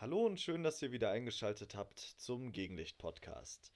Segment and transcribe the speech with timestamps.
[0.00, 3.72] Hallo und schön, dass ihr wieder eingeschaltet habt zum Gegenlicht-Podcast.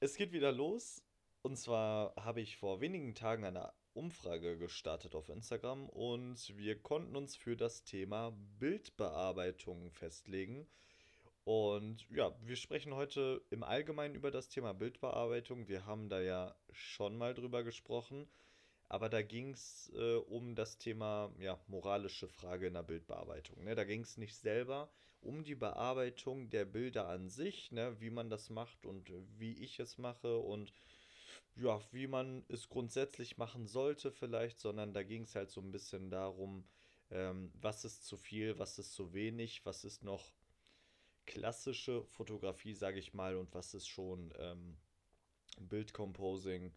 [0.00, 1.02] Es geht wieder los
[1.42, 7.16] und zwar habe ich vor wenigen Tagen eine Umfrage gestartet auf Instagram und wir konnten
[7.16, 10.66] uns für das Thema Bildbearbeitung festlegen.
[11.44, 15.68] Und ja, wir sprechen heute im Allgemeinen über das Thema Bildbearbeitung.
[15.68, 18.26] Wir haben da ja schon mal drüber gesprochen
[18.88, 23.62] aber da ging es äh, um das Thema ja, moralische Frage in der Bildbearbeitung.
[23.64, 23.74] Ne?
[23.74, 24.90] Da ging es nicht selber
[25.20, 27.96] um die Bearbeitung der Bilder an sich, ne?
[28.00, 30.72] wie man das macht und wie ich es mache und
[31.56, 35.72] ja, wie man es grundsätzlich machen sollte vielleicht, sondern da ging es halt so ein
[35.72, 36.64] bisschen darum,
[37.10, 40.32] ähm, was ist zu viel, was ist zu wenig, was ist noch
[41.26, 44.78] klassische Fotografie, sage ich mal, und was ist schon ähm,
[45.60, 46.72] Bildcomposing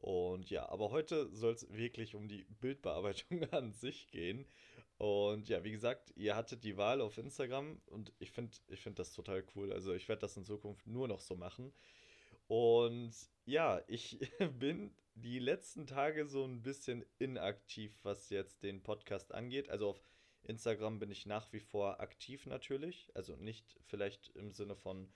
[0.00, 4.46] und ja, aber heute soll es wirklich um die Bildbearbeitung an sich gehen.
[5.00, 8.98] Und ja, wie gesagt, ihr hattet die Wahl auf Instagram und ich finde ich find
[8.98, 9.72] das total cool.
[9.72, 11.72] Also ich werde das in Zukunft nur noch so machen.
[12.48, 13.14] Und
[13.46, 14.18] ja, ich
[14.58, 19.70] bin die letzten Tage so ein bisschen inaktiv, was jetzt den Podcast angeht.
[19.70, 20.04] Also auf
[20.42, 23.10] Instagram bin ich nach wie vor aktiv natürlich.
[23.14, 25.10] Also nicht vielleicht im Sinne von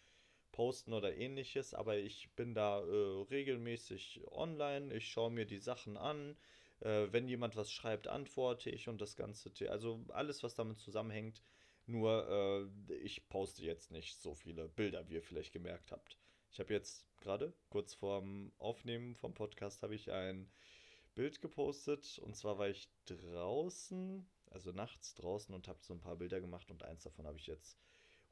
[0.50, 5.98] posten oder ähnliches, aber ich bin da äh, regelmäßig online, ich schaue mir die Sachen
[5.98, 6.38] an,
[6.84, 11.42] äh, wenn jemand was schreibt, antworte ich und das Ganze, also alles, was damit zusammenhängt,
[11.86, 16.18] nur äh, ich poste jetzt nicht so viele Bilder, wie ihr vielleicht gemerkt habt.
[16.50, 20.48] Ich habe jetzt gerade kurz vorm Aufnehmen vom Podcast habe ich ein
[21.14, 22.18] Bild gepostet.
[22.20, 26.70] Und zwar war ich draußen, also nachts draußen und habe so ein paar Bilder gemacht
[26.70, 27.78] und eins davon habe ich jetzt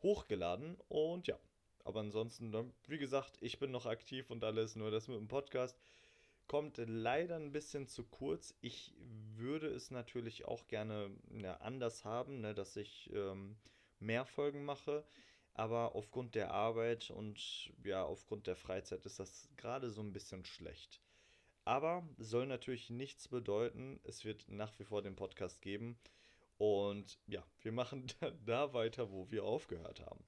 [0.02, 0.76] hochgeladen.
[0.88, 1.38] Und ja,
[1.84, 5.78] aber ansonsten, wie gesagt, ich bin noch aktiv und alles, nur das mit dem Podcast
[6.52, 8.54] kommt leider ein bisschen zu kurz.
[8.60, 8.92] Ich
[9.36, 13.56] würde es natürlich auch gerne ja, anders haben, ne, dass ich ähm,
[14.00, 15.02] mehr Folgen mache.
[15.54, 20.44] Aber aufgrund der Arbeit und ja, aufgrund der Freizeit ist das gerade so ein bisschen
[20.44, 21.00] schlecht.
[21.64, 23.98] Aber soll natürlich nichts bedeuten.
[24.04, 25.98] Es wird nach wie vor den Podcast geben.
[26.58, 28.12] Und ja, wir machen
[28.44, 30.22] da weiter, wo wir aufgehört haben.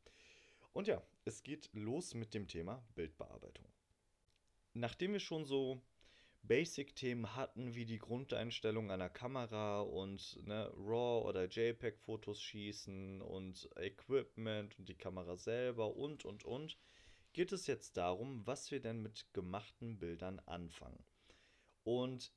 [0.73, 3.67] Und ja, es geht los mit dem Thema Bildbearbeitung.
[4.73, 5.83] Nachdem wir schon so
[6.47, 14.79] Basic-Themen hatten, wie die Grundeinstellung einer Kamera und ne, RAW oder JPEG-Fotos schießen und Equipment
[14.79, 16.79] und die Kamera selber und und und,
[17.33, 21.03] geht es jetzt darum, was wir denn mit gemachten Bildern anfangen.
[21.83, 22.33] Und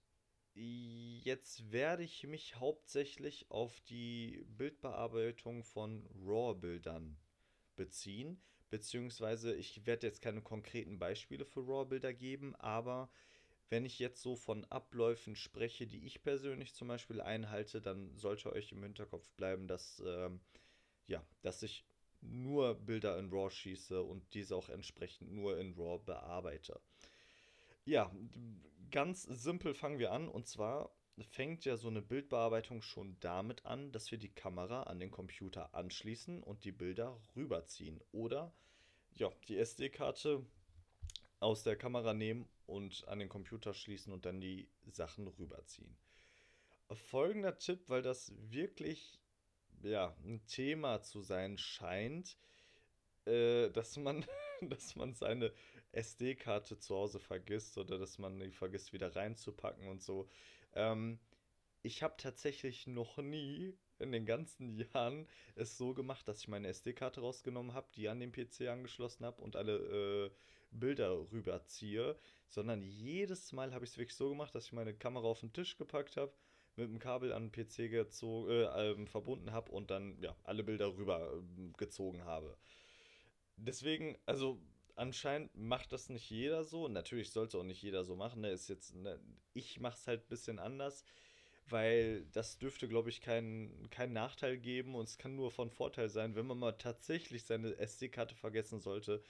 [0.56, 7.18] jetzt werde ich mich hauptsächlich auf die Bildbearbeitung von RAW-Bildern
[7.76, 13.12] beziehen, beziehungsweise ich werde jetzt keine konkreten Beispiele für RAW-Bilder geben, aber
[13.70, 18.52] wenn ich jetzt so von Abläufen spreche, die ich persönlich zum Beispiel einhalte, dann sollte
[18.54, 20.40] euch im Hinterkopf bleiben, dass, ähm,
[21.08, 21.86] ja, dass ich
[22.22, 26.80] nur Bilder in RAW schieße und diese auch entsprechend nur in RAW bearbeite.
[27.86, 28.12] Ja,
[28.92, 30.92] ganz simpel fangen wir an und zwar
[31.32, 35.74] fängt ja so eine Bildbearbeitung schon damit an, dass wir die Kamera an den Computer
[35.74, 38.00] anschließen und die Bilder rüberziehen.
[38.12, 38.54] Oder
[39.16, 40.46] ja, die SD-Karte
[41.40, 45.98] aus der Kamera nehmen und an den Computer schließen und dann die Sachen rüberziehen.
[46.92, 49.20] Folgender Tipp, weil das wirklich
[49.82, 52.38] ja, ein Thema zu sein scheint,
[53.26, 54.26] äh, dass man,
[54.62, 55.54] dass man seine
[55.92, 60.30] SD-Karte zu Hause vergisst oder dass man die vergisst wieder reinzupacken und so.
[60.74, 61.20] Ähm,
[61.84, 66.68] ich habe tatsächlich noch nie in den ganzen Jahren es so gemacht, dass ich meine
[66.68, 70.32] SD-Karte rausgenommen habe, die an den PC angeschlossen habe und alle äh,
[70.72, 75.26] Bilder rüberziehe, sondern jedes Mal habe ich es wirklich so gemacht, dass ich meine Kamera
[75.28, 76.34] auf den Tisch gepackt habe,
[76.76, 80.64] mit dem Kabel an den PC gezogen, äh, äh, verbunden habe und dann ja alle
[80.64, 82.58] Bilder rüber äh, gezogen habe.
[83.58, 84.62] Deswegen, also
[84.96, 86.88] anscheinend macht das nicht jeder so.
[86.88, 88.42] Natürlich sollte auch nicht jeder so machen.
[88.42, 88.52] Ne?
[88.52, 89.20] Ist jetzt, ne?
[89.54, 91.04] Ich mache es halt ein bisschen anders,
[91.70, 96.10] weil das dürfte, glaube ich, keinen kein Nachteil geben und es kann nur von Vorteil
[96.10, 99.24] sein, wenn man mal tatsächlich seine SD-Karte vergessen sollte.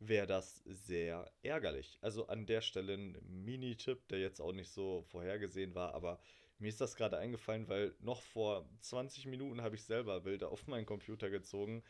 [0.00, 1.98] Wäre das sehr ärgerlich.
[2.00, 6.20] Also an der Stelle ein Mini-Tipp, der jetzt auch nicht so vorhergesehen war, aber
[6.58, 10.66] mir ist das gerade eingefallen, weil noch vor 20 Minuten habe ich selber Bilder auf
[10.66, 11.82] meinen Computer gezogen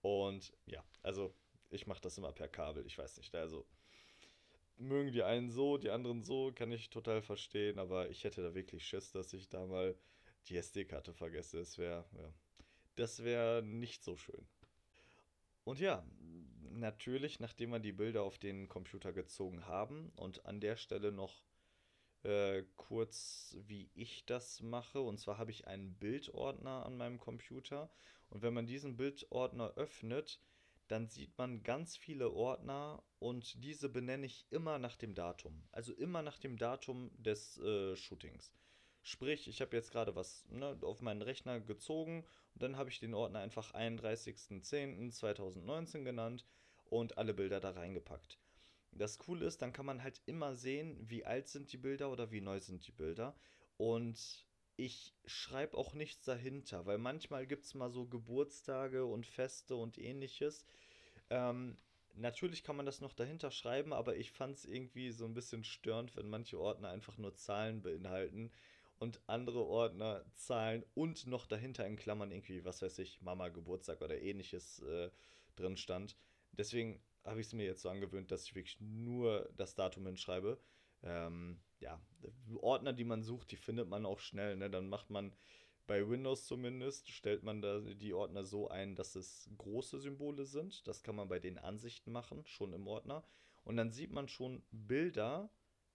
[0.00, 1.34] und ja, also
[1.70, 3.34] ich mache das immer per Kabel, ich weiß nicht.
[3.34, 3.66] Also
[4.76, 8.54] mögen die einen so, die anderen so, kann ich total verstehen, aber ich hätte da
[8.54, 9.96] wirklich Schiss, dass ich da mal
[10.48, 11.58] die SD-Karte vergesse.
[11.58, 12.32] Das wäre, ja,
[12.94, 14.46] das wäre nicht so schön.
[15.64, 16.06] Und ja,
[16.76, 21.42] natürlich, nachdem wir die Bilder auf den Computer gezogen haben und an der Stelle noch
[22.22, 25.00] äh, kurz, wie ich das mache.
[25.00, 27.90] Und zwar habe ich einen Bildordner an meinem Computer.
[28.28, 30.40] Und wenn man diesen Bildordner öffnet,
[30.88, 35.62] dann sieht man ganz viele Ordner und diese benenne ich immer nach dem Datum.
[35.72, 38.52] Also immer nach dem Datum des äh, Shootings.
[39.02, 42.24] Sprich, ich habe jetzt gerade was ne, auf meinen Rechner gezogen
[42.54, 46.44] und dann habe ich den Ordner einfach 31.10.2019 genannt
[46.90, 48.38] und alle Bilder da reingepackt.
[48.92, 52.30] Das Coole ist, dann kann man halt immer sehen, wie alt sind die Bilder oder
[52.30, 53.36] wie neu sind die Bilder.
[53.76, 54.46] Und
[54.76, 59.98] ich schreibe auch nichts dahinter, weil manchmal gibt es mal so Geburtstage und Feste und
[59.98, 60.64] ähnliches.
[61.30, 61.76] Ähm,
[62.14, 65.64] natürlich kann man das noch dahinter schreiben, aber ich fand es irgendwie so ein bisschen
[65.64, 68.50] störend, wenn manche Ordner einfach nur Zahlen beinhalten
[68.98, 74.00] und andere Ordner Zahlen und noch dahinter in Klammern irgendwie, was weiß ich, Mama Geburtstag
[74.02, 75.10] oder ähnliches äh,
[75.56, 76.16] drin stand.
[76.56, 80.60] Deswegen habe ich es mir jetzt so angewöhnt, dass ich wirklich nur das Datum hinschreibe.
[81.02, 82.00] Ähm, ja,
[82.60, 84.56] Ordner, die man sucht, die findet man auch schnell.
[84.56, 84.70] Ne?
[84.70, 85.32] Dann macht man
[85.86, 90.86] bei Windows zumindest, stellt man da die Ordner so ein, dass es große Symbole sind.
[90.86, 93.24] Das kann man bei den Ansichten machen, schon im Ordner.
[93.64, 95.50] Und dann sieht man schon Bilder,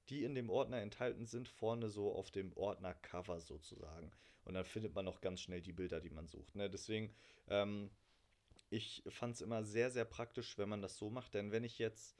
[0.09, 4.11] die in dem Ordner enthalten sind, vorne so auf dem Ordner-Cover sozusagen.
[4.43, 6.55] Und dann findet man auch ganz schnell die Bilder, die man sucht.
[6.55, 6.69] Ne?
[6.69, 7.13] Deswegen,
[7.47, 7.91] ähm,
[8.71, 11.33] ich fand es immer sehr, sehr praktisch, wenn man das so macht.
[11.33, 12.15] Denn wenn ich jetzt,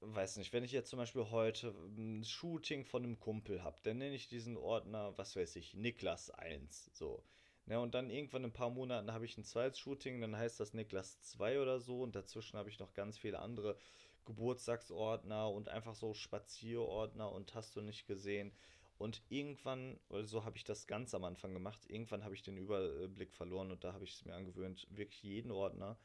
[0.00, 3.98] weiß nicht, wenn ich jetzt zum Beispiel heute ein Shooting von einem Kumpel habe, dann
[3.98, 6.90] nenne ich diesen Ordner, was weiß ich, Niklas 1.
[6.94, 7.22] So.
[7.66, 10.60] Ne, und dann irgendwann in ein paar Monaten habe ich ein zweites Shooting, dann heißt
[10.60, 12.02] das Niklas 2 oder so.
[12.02, 13.76] Und dazwischen habe ich noch ganz viele andere
[14.24, 18.52] Geburtstagsordner und einfach so Spazierordner und hast du nicht gesehen.
[18.96, 22.56] Und irgendwann, oder so habe ich das ganz am Anfang gemacht, irgendwann habe ich den
[22.56, 25.98] Überblick verloren und da habe ich es mir angewöhnt, wirklich jeden Ordner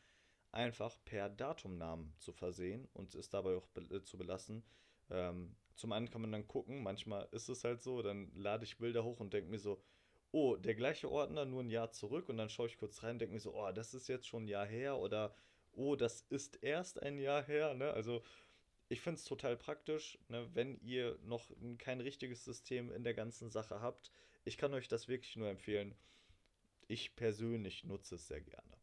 [0.51, 4.63] einfach per Datumnamen zu versehen und es dabei auch be äh, zu belassen.
[5.11, 8.77] Ähm, zum einen kann man dann gucken, manchmal ist es halt so, dann lade ich
[8.77, 9.81] Bilder hoch und denke mir so,
[10.31, 13.19] oh, der gleiche Ordner, nur ein Jahr zurück und dann schaue ich kurz rein und
[13.19, 15.33] denke mir so, oh, das ist jetzt schon ein Jahr her oder
[15.71, 17.73] oh, das ist erst ein Jahr her.
[17.73, 17.91] Ne?
[17.93, 18.23] Also
[18.89, 23.51] ich finde es total praktisch, ne, wenn ihr noch kein richtiges System in der ganzen
[23.51, 24.11] Sache habt.
[24.45, 25.95] Ich kann euch das wirklich nur empfehlen.
[26.87, 28.77] Ich persönlich nutze es sehr gerne.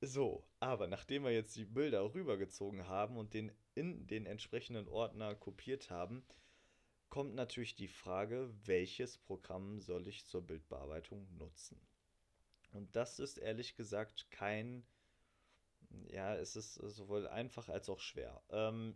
[0.00, 5.36] So, aber nachdem wir jetzt die Bilder rübergezogen haben und den in den entsprechenden Ordner
[5.36, 6.26] kopiert haben,
[7.08, 11.80] kommt natürlich die Frage, welches Programm soll ich zur Bildbearbeitung nutzen?
[12.72, 14.84] Und das ist ehrlich gesagt kein
[16.10, 18.42] ja, es ist sowohl einfach als auch schwer.
[18.50, 18.94] Ähm,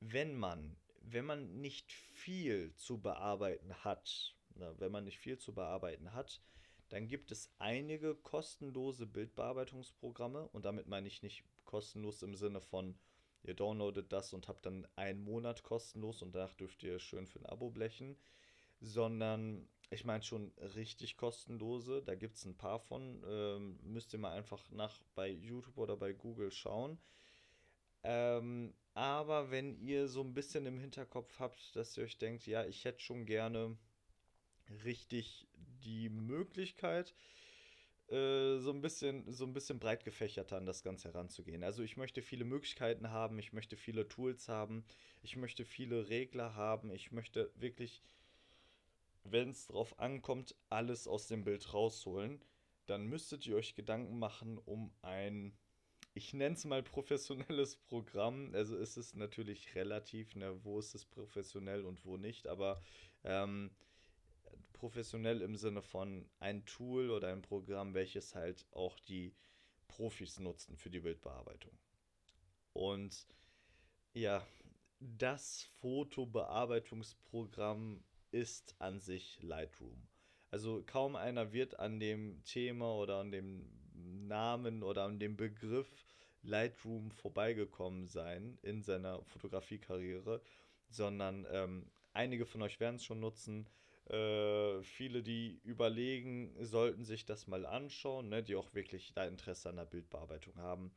[0.00, 5.54] wenn man, wenn man nicht viel zu bearbeiten hat, na, wenn man nicht viel zu
[5.54, 6.42] bearbeiten hat,
[6.88, 12.98] dann gibt es einige kostenlose Bildbearbeitungsprogramme und damit meine ich nicht kostenlos im Sinne von
[13.42, 17.38] ihr downloadet das und habt dann einen Monat kostenlos und danach dürft ihr schön für
[17.38, 18.18] ein Abo blechen,
[18.80, 22.02] sondern ich meine schon richtig kostenlose.
[22.02, 23.24] Da gibt es ein paar von.
[23.26, 26.98] Ähm, müsst ihr mal einfach nach bei YouTube oder bei Google schauen.
[28.02, 32.64] Ähm, aber wenn ihr so ein bisschen im Hinterkopf habt, dass ihr euch denkt, ja,
[32.64, 33.76] ich hätte schon gerne
[34.84, 37.14] richtig die Möglichkeit,
[38.08, 41.62] äh, so ein bisschen, so ein bisschen breit gefächerter an das Ganze heranzugehen.
[41.62, 44.84] Also ich möchte viele Möglichkeiten haben, ich möchte viele Tools haben,
[45.22, 48.02] ich möchte viele Regler haben, ich möchte wirklich
[49.24, 52.42] wenn es darauf ankommt, alles aus dem Bild rausholen,
[52.86, 55.56] dann müsstet ihr euch Gedanken machen um ein,
[56.14, 58.52] ich nenne es mal professionelles Programm.
[58.54, 62.82] Also ist es natürlich relativ, ne, wo ist es professionell und wo nicht, aber
[63.22, 63.70] ähm,
[64.72, 69.34] professionell im Sinne von ein Tool oder ein Programm, welches halt auch die
[69.86, 71.78] Profis nutzen für die Bildbearbeitung.
[72.72, 73.26] Und
[74.14, 74.44] ja,
[75.00, 80.08] das Fotobearbeitungsprogramm ist an sich Lightroom.
[80.50, 86.04] Also kaum einer wird an dem Thema oder an dem Namen oder an dem Begriff
[86.42, 90.40] Lightroom vorbeigekommen sein in seiner Fotografiekarriere,
[90.88, 93.68] sondern ähm, einige von euch werden es schon nutzen.
[94.08, 99.68] Äh, viele, die überlegen, sollten sich das mal anschauen, ne, die auch wirklich da Interesse
[99.68, 100.90] an der Bildbearbeitung haben.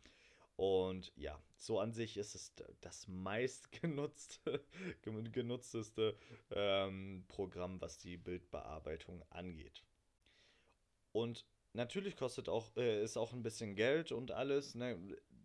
[0.56, 4.64] Und ja, so an sich ist es das meistgenutzte,
[5.02, 6.16] genutzteste
[6.52, 9.84] ähm, Programm, was die Bildbearbeitung angeht.
[11.12, 15.00] Und natürlich kostet auch, äh, ist auch ein bisschen Geld und alles, ne,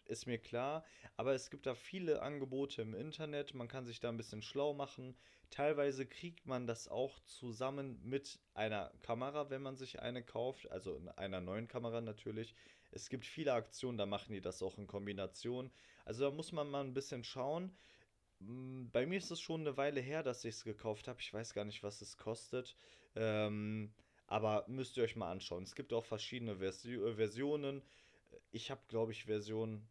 [0.09, 0.85] ist mir klar.
[1.17, 4.75] Aber es gibt da viele Angebote im Internet, man kann sich da ein bisschen schlau
[4.75, 5.17] machen.
[5.51, 10.97] Teilweise kriegt man das auch zusammen mit einer Kamera, wenn man sich eine kauft, also
[10.97, 12.55] in einer neuen Kamera natürlich.
[12.91, 15.71] Es gibt viele Aktionen, da machen die das auch in Kombination.
[16.05, 17.77] Also da muss man mal ein bisschen schauen.
[18.41, 21.21] Mm, bei mir ist es schon eine Weile her, dass ich es gekauft habe.
[21.21, 22.77] Ich weiß gar nicht, was es kostet.
[23.17, 23.93] Ähm,
[24.27, 25.63] aber müsst ihr euch mal anschauen.
[25.65, 27.83] Es gibt auch verschiedene Versi äh, Versionen.
[28.53, 29.87] Ich habe, glaube ich, Version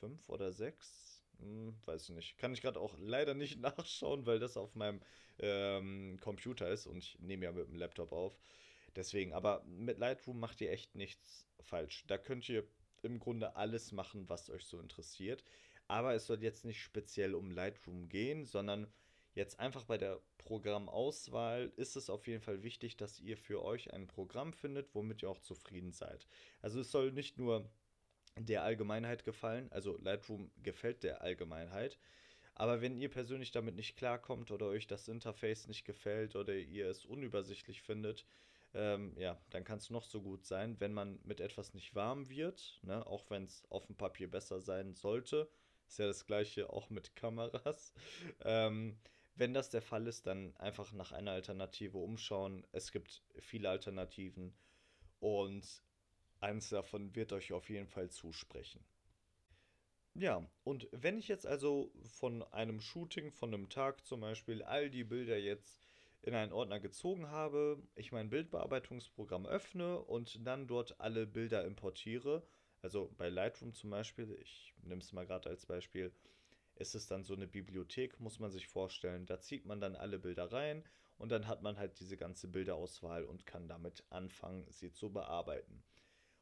[0.00, 1.22] 5 oder 6.
[1.38, 2.38] Hm, weiß ich nicht.
[2.38, 5.00] Kann ich gerade auch leider nicht nachschauen, weil das auf meinem
[5.38, 8.36] ähm, Computer ist und ich nehme ja mit dem Laptop auf.
[8.96, 12.04] Deswegen, aber mit Lightroom macht ihr echt nichts falsch.
[12.06, 12.66] Da könnt ihr
[13.02, 15.44] im Grunde alles machen, was euch so interessiert.
[15.88, 18.86] Aber es soll jetzt nicht speziell um Lightroom gehen, sondern
[19.34, 23.92] jetzt einfach bei der Programmauswahl ist es auf jeden Fall wichtig, dass ihr für euch
[23.92, 26.26] ein Programm findet, womit ihr auch zufrieden seid.
[26.60, 27.68] Also es soll nicht nur
[28.38, 31.98] der Allgemeinheit gefallen, also Lightroom gefällt der Allgemeinheit,
[32.54, 36.88] aber wenn ihr persönlich damit nicht klarkommt oder euch das Interface nicht gefällt oder ihr
[36.88, 38.26] es unübersichtlich findet,
[38.74, 42.28] ähm, ja, dann kann es noch so gut sein, wenn man mit etwas nicht warm
[42.28, 45.50] wird, ne, auch wenn es auf dem Papier besser sein sollte.
[45.86, 47.92] Ist ja das gleiche auch mit Kameras.
[48.44, 48.98] Ähm,
[49.34, 52.66] wenn das der Fall ist, dann einfach nach einer Alternative umschauen.
[52.72, 54.54] Es gibt viele Alternativen
[55.20, 55.82] und
[56.40, 58.84] eins davon wird euch auf jeden Fall zusprechen.
[60.14, 64.90] Ja, und wenn ich jetzt also von einem Shooting, von einem Tag zum Beispiel, all
[64.90, 65.81] die Bilder jetzt
[66.22, 72.46] in einen Ordner gezogen habe, ich mein Bildbearbeitungsprogramm öffne und dann dort alle Bilder importiere.
[72.80, 76.12] Also bei Lightroom zum Beispiel, ich nehme es mal gerade als Beispiel,
[76.76, 79.26] ist es dann so eine Bibliothek, muss man sich vorstellen.
[79.26, 80.84] Da zieht man dann alle Bilder rein
[81.18, 85.82] und dann hat man halt diese ganze Bilderauswahl und kann damit anfangen, sie zu bearbeiten.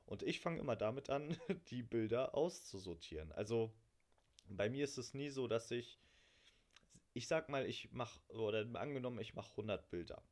[0.04, 1.36] Und ich fange immer damit an,
[1.70, 3.32] die Bilder auszusortieren.
[3.32, 3.72] Also
[4.48, 5.98] bei mir ist es nie so, dass ich
[7.12, 10.22] ich sag mal, ich mache, oder angenommen, ich mache 100 Bilder.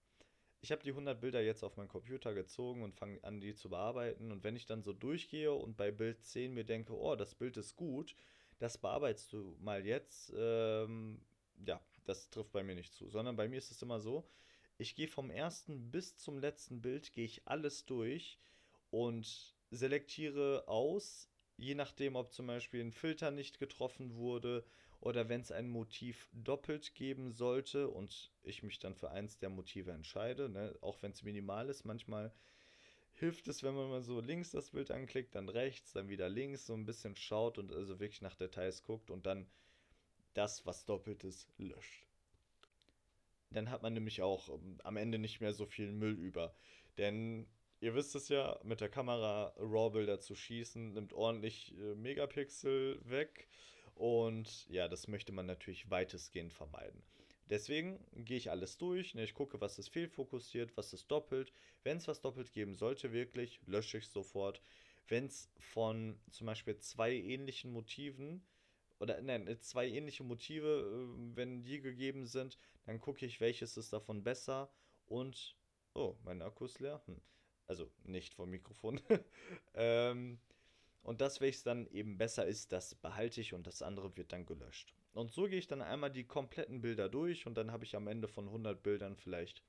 [0.61, 3.69] Ich habe die 100 Bilder jetzt auf meinen Computer gezogen und fange an, die zu
[3.69, 4.33] bearbeiten.
[4.33, 7.57] Und wenn ich dann so durchgehe und bei Bild 10 mir denke, oh, das Bild
[7.57, 8.15] ist gut,
[8.59, 11.21] das bearbeitest du mal jetzt, ähm,
[11.65, 13.09] ja, das trifft bei mir nicht zu.
[13.09, 14.29] Sondern bei mir ist es immer so,
[14.79, 18.39] ich gehe vom ersten bis zum letzten Bild, gehe ich alles durch
[18.91, 24.65] und selektiere aus, je nachdem, ob zum Beispiel ein Filter nicht getroffen wurde
[25.01, 29.51] oder wenn es ein Motiv doppelt geben sollte und ich mich dann für eins der
[29.51, 32.33] Motive entscheide, ne, auch wenn es minimal ist, manchmal
[33.13, 36.67] hilft es, wenn man mal so links das Bild anklickt, dann rechts, dann wieder links,
[36.67, 39.47] so ein bisschen schaut und also wirklich nach Details guckt und dann
[40.35, 42.07] das, was doppelt ist, löscht.
[43.51, 46.55] Dann hat man nämlich auch ähm, am Ende nicht mehr so viel Müll über.
[46.99, 47.47] Denn
[47.81, 53.49] ihr wisst es ja, mit der Kamera RAW-Bilder zu schießen, nimmt ordentlich äh, Megapixel weg.
[53.99, 57.03] Und ja, das möchte man natürlich weitestgehend vermeiden.
[57.51, 59.15] Deswegen gehe ich alles durch.
[59.15, 61.53] Ne, ich gucke, was ist fehlfokussiert, was ist doppelt.
[61.83, 64.63] Wenn es was doppelt geben sollte, wirklich, lösche ich sofort.
[65.09, 68.47] Wenn es von zum Beispiel zwei ähnlichen Motiven
[69.01, 73.93] oder nein, zwei ähnliche Motive, äh, wenn die gegeben sind, dann gucke ich, welches ist
[73.93, 74.71] davon besser.
[75.07, 75.57] Und,
[75.95, 77.03] oh, mein Akku ist leer.
[77.07, 77.21] Hm.
[77.67, 79.01] Also nicht vom Mikrofon.
[79.75, 80.39] ähm,
[81.09, 84.45] und das, welches dann eben besser ist, das behalte ich und das andere wird dann
[84.45, 84.93] gelöscht.
[85.15, 88.09] Und so gehe ich dann einmal die kompletten Bilder durch und dann habe ich am
[88.09, 89.63] Ende von 100 Bildern vielleicht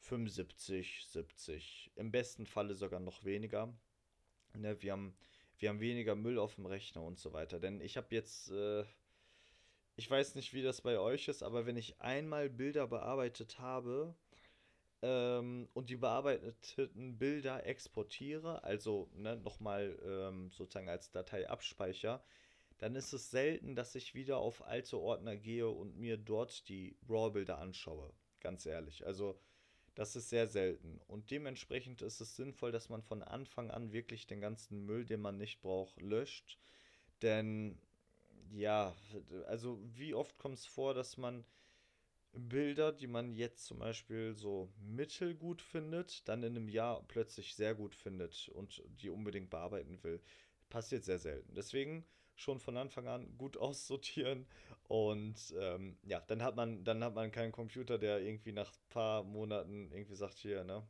[0.00, 3.74] 75, 70, im besten Falle sogar noch weniger.
[4.54, 5.14] Ne, wir, haben,
[5.58, 7.60] wir haben weniger Müll auf dem Rechner und so weiter.
[7.60, 8.84] Denn ich habe jetzt, äh,
[9.96, 14.14] ich weiß nicht, wie das bei euch ist, aber wenn ich einmal Bilder bearbeitet habe,
[15.02, 22.22] ähm, und die bearbeiteten Bilder exportiere, also ne, nochmal ähm, sozusagen als Datei abspeicher,
[22.78, 26.96] dann ist es selten, dass ich wieder auf alte Ordner gehe und mir dort die
[27.08, 28.12] RAW-Bilder anschaue.
[28.40, 29.06] Ganz ehrlich.
[29.06, 29.38] Also
[29.94, 31.00] das ist sehr selten.
[31.06, 35.20] Und dementsprechend ist es sinnvoll, dass man von Anfang an wirklich den ganzen Müll, den
[35.20, 36.58] man nicht braucht, löscht.
[37.20, 37.78] Denn
[38.50, 38.94] ja,
[39.46, 41.44] also wie oft kommt es vor, dass man
[42.32, 47.74] Bilder, die man jetzt zum Beispiel so mittelgut findet, dann in einem Jahr plötzlich sehr
[47.74, 50.20] gut findet und die unbedingt bearbeiten will.
[50.70, 51.54] Passiert sehr selten.
[51.54, 54.46] Deswegen schon von Anfang an gut aussortieren
[54.88, 58.88] und ähm, ja, dann hat man, dann hat man keinen Computer, der irgendwie nach ein
[58.88, 60.86] paar Monaten irgendwie sagt, hier, ne,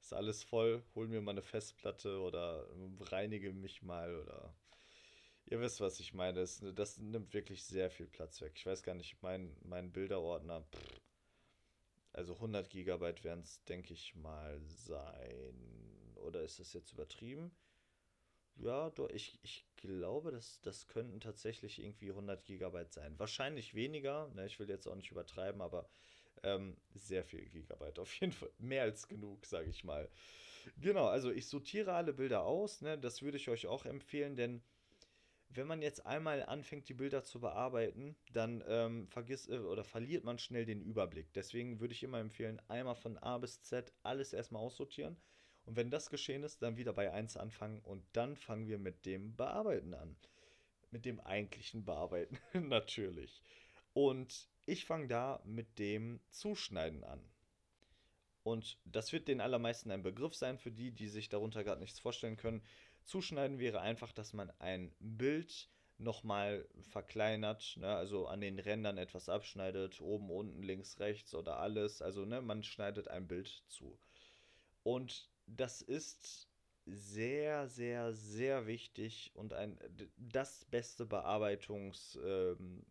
[0.00, 2.66] ist alles voll, hol mir mal eine Festplatte oder
[3.00, 4.54] reinige mich mal oder
[5.46, 6.40] Ihr wisst, was ich meine.
[6.40, 8.52] Das, das nimmt wirklich sehr viel Platz weg.
[8.56, 11.00] Ich weiß gar nicht, mein, mein Bilderordner, pff,
[12.12, 16.14] also 100 Gigabyte werden es, denke ich mal, sein.
[16.16, 17.50] Oder ist das jetzt übertrieben?
[18.56, 23.18] Ja, doch, ich, ich glaube, das, das könnten tatsächlich irgendwie 100 Gigabyte sein.
[23.18, 25.88] Wahrscheinlich weniger, ne, ich will jetzt auch nicht übertreiben, aber
[26.44, 28.50] ähm, sehr viel Gigabyte auf jeden Fall.
[28.58, 30.08] Mehr als genug, sage ich mal.
[30.76, 34.62] Genau, also ich sortiere alle Bilder aus, ne, das würde ich euch auch empfehlen, denn
[35.56, 40.24] wenn man jetzt einmal anfängt, die Bilder zu bearbeiten, dann ähm, vergisst äh, oder verliert
[40.24, 41.32] man schnell den Überblick.
[41.34, 45.16] Deswegen würde ich immer empfehlen, einmal von A bis Z alles erstmal aussortieren.
[45.66, 49.06] Und wenn das geschehen ist, dann wieder bei 1 anfangen und dann fangen wir mit
[49.06, 50.16] dem Bearbeiten an.
[50.90, 53.42] Mit dem eigentlichen Bearbeiten natürlich.
[53.92, 57.20] Und ich fange da mit dem Zuschneiden an.
[58.42, 61.98] Und das wird den allermeisten ein Begriff sein, für die, die sich darunter gerade nichts
[61.98, 62.62] vorstellen können.
[63.04, 65.68] Zuschneiden wäre einfach, dass man ein Bild
[65.98, 67.94] nochmal verkleinert, ne?
[67.94, 72.02] also an den Rändern etwas abschneidet, oben, unten, links, rechts oder alles.
[72.02, 73.98] Also ne, man schneidet ein Bild zu.
[74.82, 76.48] Und das ist
[76.86, 79.78] sehr, sehr, sehr wichtig und ein
[80.16, 82.84] das beste Bearbeitungsmittel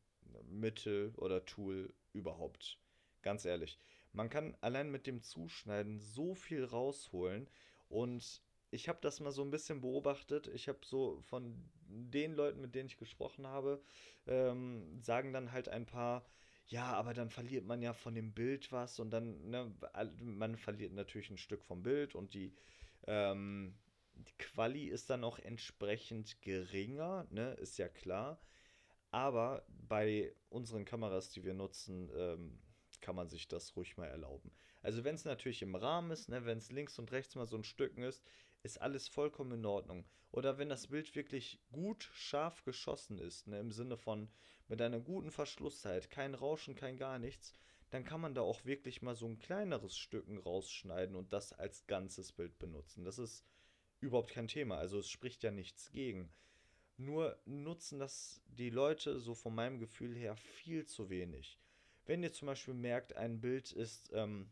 [1.08, 2.80] ähm, oder Tool überhaupt.
[3.22, 3.78] Ganz ehrlich.
[4.12, 7.50] Man kann allein mit dem Zuschneiden so viel rausholen
[7.90, 8.42] und
[8.74, 10.48] ich habe das mal so ein bisschen beobachtet.
[10.48, 11.56] Ich habe so von
[11.88, 13.82] den Leuten, mit denen ich gesprochen habe,
[14.26, 16.26] ähm, sagen dann halt ein paar,
[16.68, 19.72] ja, aber dann verliert man ja von dem Bild was und dann, ne,
[20.20, 22.54] man verliert natürlich ein Stück vom Bild und die,
[23.06, 23.76] ähm,
[24.16, 28.42] die Quali ist dann auch entsprechend geringer, ne, ist ja klar.
[29.12, 32.60] Aber bei unseren Kameras, die wir nutzen, ähm,
[33.02, 34.52] kann man sich das ruhig mal erlauben.
[34.82, 37.58] Also wenn es natürlich im Rahmen ist, ne, wenn es links und rechts mal so
[37.58, 38.24] ein Stücken ist,
[38.64, 40.06] ist alles vollkommen in Ordnung.
[40.32, 44.30] Oder wenn das Bild wirklich gut scharf geschossen ist, ne, im Sinne von
[44.68, 47.54] mit einer guten Verschlusszeit, kein Rauschen, kein gar nichts,
[47.92, 51.86] dann kann man da auch wirklich mal so ein kleineres Stücken rausschneiden und das als
[51.86, 53.04] ganzes Bild benutzen.
[53.04, 53.46] Das ist
[54.00, 54.78] überhaupt kein Thema.
[54.78, 56.32] Also es spricht ja nichts gegen.
[56.98, 61.60] Nur nutzen das die Leute so von meinem Gefühl her viel zu wenig.
[62.06, 64.50] Wenn ihr zum Beispiel merkt, ein Bild ist ähm,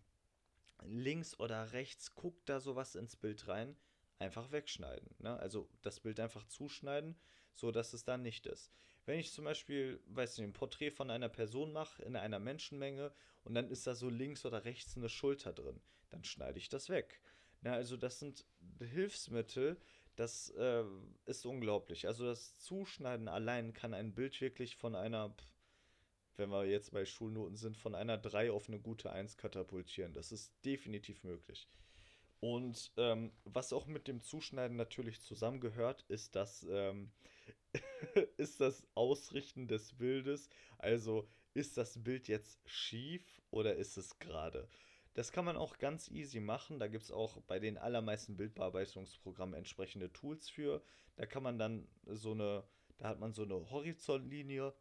[0.84, 3.76] links oder rechts, guckt da sowas ins Bild rein,
[4.22, 5.10] einfach wegschneiden.
[5.20, 5.38] Ne?
[5.38, 7.16] Also das Bild einfach zuschneiden,
[7.54, 8.72] so dass es dann nicht ist.
[9.06, 13.12] Wenn ich zum Beispiel, weiß nicht, ein Porträt von einer Person mache in einer Menschenmenge
[13.44, 16.90] und dann ist da so links oder rechts eine Schulter drin, dann schneide ich das
[16.90, 17.20] weg.
[17.62, 18.46] Na, also das sind
[18.80, 19.78] Hilfsmittel,
[20.16, 20.84] das äh,
[21.26, 22.08] ist unglaublich.
[22.08, 25.36] Also das Zuschneiden allein kann ein Bild wirklich von einer,
[26.38, 30.14] wenn wir jetzt bei Schulnoten sind, von einer 3 auf eine gute 1 katapultieren.
[30.14, 31.68] Das ist definitiv möglich.
[32.42, 37.12] Und ähm, was auch mit dem Zuschneiden natürlich zusammengehört, ist das, ähm,
[38.38, 40.50] ist das Ausrichten des Bildes.
[40.80, 44.68] Also ist das Bild jetzt schief oder ist es gerade?
[45.14, 46.80] Das kann man auch ganz easy machen.
[46.80, 50.82] Da gibt es auch bei den allermeisten Bildbearbeitungsprogrammen entsprechende Tools für.
[51.18, 52.64] Da kann man dann so eine,
[52.98, 54.74] da hat man so eine Horizontlinie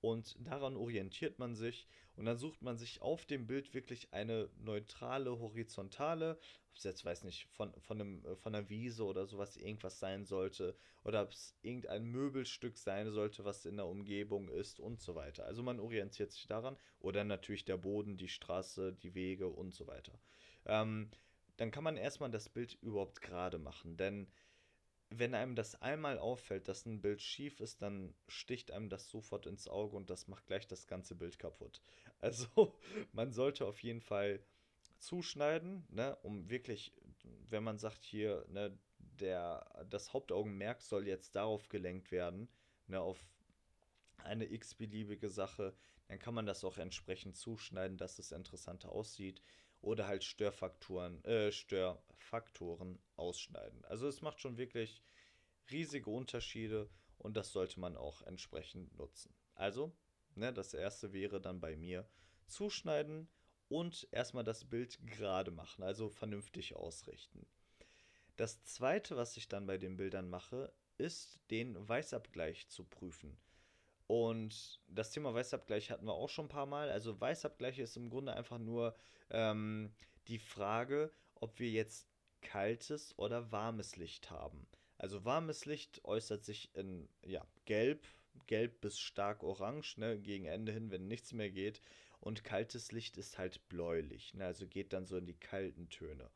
[0.00, 4.48] und daran orientiert man sich und dann sucht man sich auf dem Bild wirklich eine
[4.58, 6.38] neutrale Horizontale,
[6.70, 9.98] ob es jetzt, weiß nicht, von, von, einem, äh, von einer Wiese oder sowas irgendwas
[9.98, 15.00] sein sollte oder ob es irgendein Möbelstück sein sollte, was in der Umgebung ist und
[15.00, 15.44] so weiter.
[15.46, 19.86] Also man orientiert sich daran oder natürlich der Boden, die Straße, die Wege und so
[19.86, 20.18] weiter.
[20.66, 21.10] Ähm,
[21.56, 24.28] dann kann man erstmal das Bild überhaupt gerade machen, denn
[25.10, 29.46] wenn einem das einmal auffällt, dass ein Bild schief ist, dann sticht einem das sofort
[29.46, 31.80] ins Auge und das macht gleich das ganze Bild kaputt.
[32.20, 32.76] Also
[33.12, 34.40] man sollte auf jeden Fall
[34.98, 36.92] zuschneiden, ne, um wirklich,
[37.48, 42.48] wenn man sagt hier, ne, der, das Hauptaugenmerk soll jetzt darauf gelenkt werden,
[42.88, 43.24] ne, auf
[44.16, 45.76] eine x-beliebige Sache,
[46.08, 49.40] dann kann man das auch entsprechend zuschneiden, dass es interessanter aussieht
[49.80, 53.84] oder halt Störfaktoren, äh, Störfaktoren ausschneiden.
[53.84, 55.02] Also es macht schon wirklich
[55.70, 59.34] riesige Unterschiede und das sollte man auch entsprechend nutzen.
[59.54, 59.96] Also,
[60.34, 62.08] ne, das erste wäre dann bei mir
[62.46, 63.28] zuschneiden
[63.68, 67.46] und erstmal das Bild gerade machen, also vernünftig ausrichten.
[68.36, 73.36] Das zweite, was ich dann bei den Bildern mache, ist den Weißabgleich zu prüfen.
[74.08, 76.90] Und das Thema Weißabgleich hatten wir auch schon ein paar Mal.
[76.90, 78.96] Also Weißabgleich ist im Grunde einfach nur
[79.30, 79.92] ähm,
[80.28, 82.08] die Frage, ob wir jetzt
[82.40, 84.66] kaltes oder warmes Licht haben.
[84.96, 88.06] Also warmes Licht äußert sich in ja, gelb,
[88.46, 91.82] gelb bis stark orange, ne, gegen Ende hin, wenn nichts mehr geht.
[92.20, 96.30] Und kaltes Licht ist halt bläulich, ne, also geht dann so in die kalten Töne.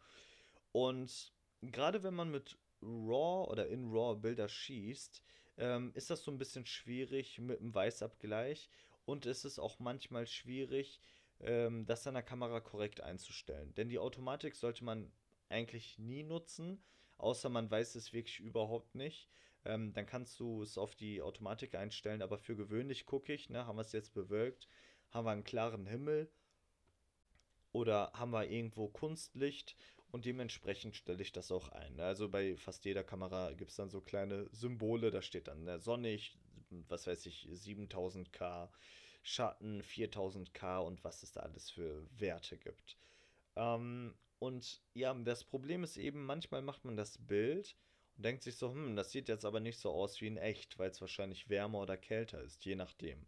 [0.72, 1.32] Und
[1.62, 5.22] gerade wenn man mit RAW oder in RAW Bilder schießt,
[5.59, 8.71] ähm, ist das so ein bisschen schwierig mit dem Weißabgleich
[9.05, 11.01] und es ist auch manchmal schwierig,
[11.41, 13.75] ähm, das an der Kamera korrekt einzustellen.
[13.75, 15.12] Denn die Automatik sollte man
[15.49, 16.83] eigentlich nie nutzen,
[17.19, 19.29] außer man weiß es wirklich überhaupt nicht.
[19.65, 23.67] Ähm, dann kannst du es auf die Automatik einstellen, aber für gewöhnlich gucke ich, ne,
[23.67, 24.69] haben wir es jetzt bewölkt,
[25.11, 26.31] haben wir einen klaren Himmel
[27.71, 29.77] oder haben wir irgendwo Kunstlicht
[30.12, 31.96] Und dementsprechend stelle ich das auch ein.
[31.96, 32.05] Ne?
[32.05, 35.81] Also bei fast jeder Kamera gibt es dann so kleine Symbole, da steht dann der
[35.81, 36.37] sonnig,
[36.88, 38.68] was weiß ich, 7000K,
[39.22, 42.98] Schatten 4000K und was es da alles für Werte gibt.
[43.57, 47.75] Ähm, und ja, das Problem ist eben, manchmal macht man das Bild
[48.16, 50.79] und denkt sich so, hm, das sieht jetzt aber nicht so aus wie in echt,
[50.79, 53.25] weil es wahrscheinlich wärmer oder kälter ist, je nachdem.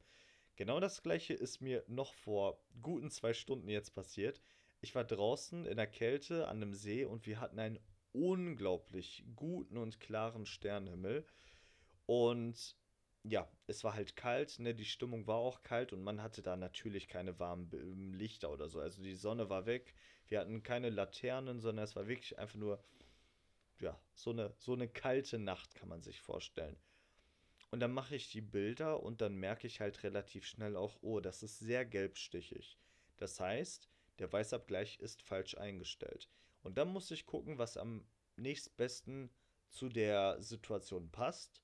[0.56, 4.40] Genau das gleiche ist mir noch vor guten zwei Stunden jetzt passiert.
[4.84, 7.78] Ich war draußen in der Kälte an einem See und wir hatten einen
[8.12, 11.24] unglaublich guten und klaren Sternenhimmel.
[12.04, 12.76] Und
[13.22, 14.74] ja, es war halt kalt, ne?
[14.74, 18.78] Die Stimmung war auch kalt und man hatte da natürlich keine warmen Lichter oder so.
[18.78, 19.94] Also die Sonne war weg.
[20.28, 22.84] Wir hatten keine Laternen, sondern es war wirklich einfach nur,
[23.80, 26.76] ja, so eine, so eine kalte Nacht kann man sich vorstellen.
[27.70, 31.20] Und dann mache ich die Bilder und dann merke ich halt relativ schnell auch, oh,
[31.20, 32.78] das ist sehr gelbstichig.
[33.16, 36.28] Das heißt, der Weißabgleich ist falsch eingestellt.
[36.62, 39.30] Und dann muss ich gucken, was am nächstbesten
[39.68, 41.62] zu der Situation passt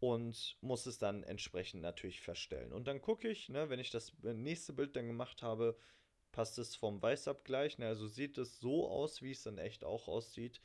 [0.00, 2.72] und muss es dann entsprechend natürlich verstellen.
[2.72, 5.78] Und dann gucke ich, ne, wenn ich das nächste Bild dann gemacht habe,
[6.32, 10.08] passt es vom Weißabgleich, ne, also sieht es so aus, wie es dann echt auch
[10.08, 10.60] aussieht,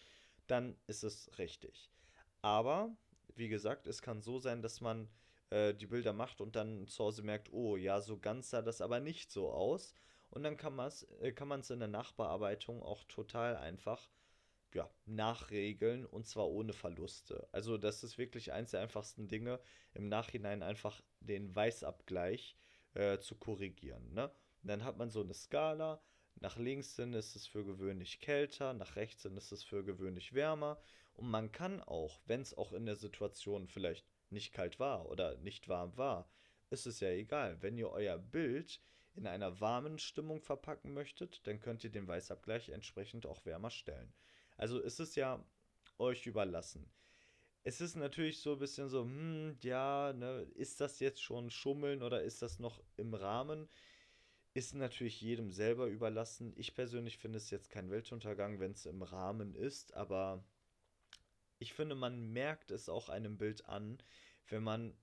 [0.48, 1.92] dann ist es richtig.
[2.42, 2.96] Aber,
[3.36, 5.10] wie gesagt, es kann so sein, dass man
[5.50, 8.82] äh, die Bilder macht und dann zu Hause merkt, oh ja, so ganz sah das
[8.82, 9.94] aber nicht so aus.
[10.30, 14.10] Und dann kann man es äh, in der Nachbearbeitung auch total einfach
[14.74, 17.48] ja, nachregeln und zwar ohne Verluste.
[17.52, 19.60] Also das ist wirklich eins der einfachsten Dinge,
[19.94, 22.58] im Nachhinein einfach den Weißabgleich
[22.94, 24.14] äh, zu korrigieren.
[24.14, 24.32] Ne?
[24.64, 26.02] Dann hat man so eine Skala.
[26.40, 30.34] Nach links hin ist es für gewöhnlich kälter, nach rechts hin ist es für gewöhnlich
[30.34, 30.80] wärmer.
[31.14, 35.38] Und man kann auch, wenn es auch in der Situation vielleicht nicht kalt war oder
[35.38, 36.30] nicht warm war,
[36.70, 37.62] ist es ja egal.
[37.62, 38.82] Wenn ihr euer Bild
[39.16, 44.14] in einer warmen Stimmung verpacken möchtet, dann könnt ihr den Weißabgleich entsprechend auch wärmer stellen.
[44.58, 45.44] Also es ist ja
[45.98, 46.92] euch überlassen.
[47.64, 52.02] Es ist natürlich so ein bisschen so, hm, ja, ne, ist das jetzt schon Schummeln
[52.02, 53.68] oder ist das noch im Rahmen?
[54.54, 56.54] Ist natürlich jedem selber überlassen.
[56.56, 60.44] Ich persönlich finde es jetzt kein Weltuntergang, wenn es im Rahmen ist, aber
[61.60, 63.98] ich finde, man merkt es auch einem Bild an,
[64.50, 64.94] wenn man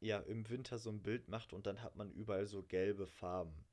[0.00, 3.64] ja im Winter so ein Bild macht und dann hat man überall so gelbe Farben.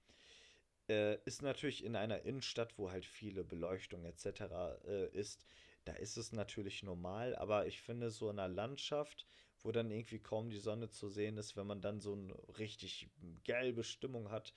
[0.89, 4.77] Äh, ist natürlich in einer Innenstadt, wo halt viele Beleuchtung etc.
[4.85, 5.45] Äh, ist,
[5.85, 9.25] da ist es natürlich normal, aber ich finde so in einer Landschaft,
[9.63, 13.09] wo dann irgendwie kaum die Sonne zu sehen ist, wenn man dann so eine richtig
[13.43, 14.53] gelbe Stimmung hat,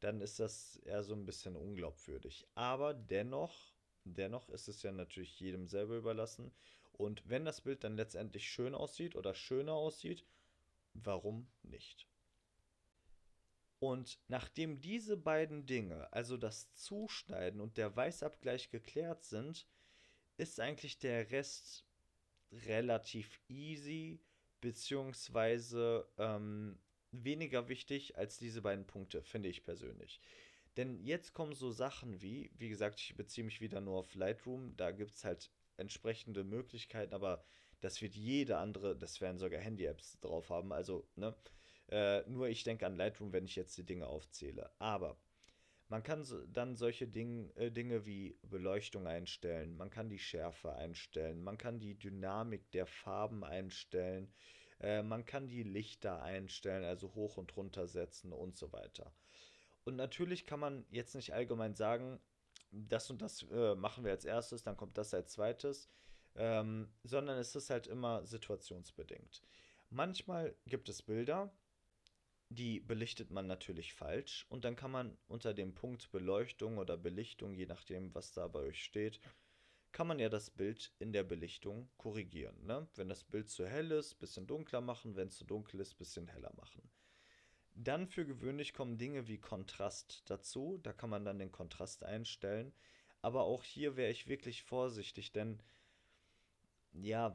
[0.00, 2.46] dann ist das eher so ein bisschen unglaubwürdig.
[2.54, 3.72] Aber dennoch,
[4.04, 6.52] dennoch ist es ja natürlich jedem selber überlassen.
[7.02, 10.24] Und wenn das Bild dann letztendlich schön aussieht oder schöner aussieht,
[10.94, 12.06] warum nicht?
[13.80, 19.66] Und nachdem diese beiden Dinge, also das Zuschneiden und der Weißabgleich geklärt sind,
[20.36, 21.84] ist eigentlich der Rest
[22.52, 24.20] relativ easy,
[24.60, 26.78] beziehungsweise ähm,
[27.10, 30.20] weniger wichtig als diese beiden Punkte, finde ich persönlich.
[30.76, 34.76] Denn jetzt kommen so Sachen wie, wie gesagt, ich beziehe mich wieder nur auf Lightroom,
[34.76, 35.50] da gibt es halt
[35.82, 37.44] entsprechende Möglichkeiten, aber
[37.80, 41.34] das wird jede andere, das werden sogar Handy-Apps drauf haben, also, ne?
[41.88, 44.70] Äh, nur ich denke an Lightroom, wenn ich jetzt die Dinge aufzähle.
[44.78, 45.18] Aber
[45.88, 50.74] man kann so, dann solche Ding, äh, Dinge wie Beleuchtung einstellen, man kann die Schärfe
[50.74, 54.32] einstellen, man kann die Dynamik der Farben einstellen,
[54.80, 59.12] äh, man kann die Lichter einstellen, also hoch und runter setzen und so weiter.
[59.84, 62.20] Und natürlich kann man jetzt nicht allgemein sagen,
[62.72, 65.88] das und das äh, machen wir als erstes, dann kommt das als zweites,
[66.34, 69.42] ähm, sondern es ist halt immer situationsbedingt.
[69.90, 71.52] Manchmal gibt es Bilder,
[72.48, 77.54] die belichtet man natürlich falsch und dann kann man unter dem Punkt Beleuchtung oder Belichtung,
[77.54, 79.20] je nachdem, was da bei euch steht,
[79.92, 82.64] kann man ja das Bild in der Belichtung korrigieren.
[82.64, 82.88] Ne?
[82.94, 86.26] Wenn das Bild zu hell ist, bisschen dunkler machen, wenn es zu dunkel ist, bisschen
[86.28, 86.82] heller machen.
[87.74, 90.78] Dann für gewöhnlich kommen Dinge wie Kontrast dazu.
[90.82, 92.72] Da kann man dann den Kontrast einstellen.
[93.20, 95.62] Aber auch hier wäre ich wirklich vorsichtig, denn
[96.92, 97.34] ja,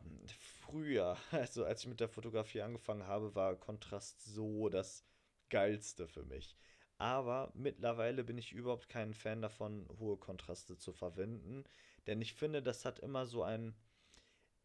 [0.61, 5.03] früher, also als ich mit der Fotografie angefangen habe, war Kontrast so das
[5.49, 6.55] Geilste für mich.
[6.97, 11.63] Aber mittlerweile bin ich überhaupt kein Fan davon, hohe Kontraste zu verwenden,
[12.07, 13.75] denn ich finde, das hat immer so einen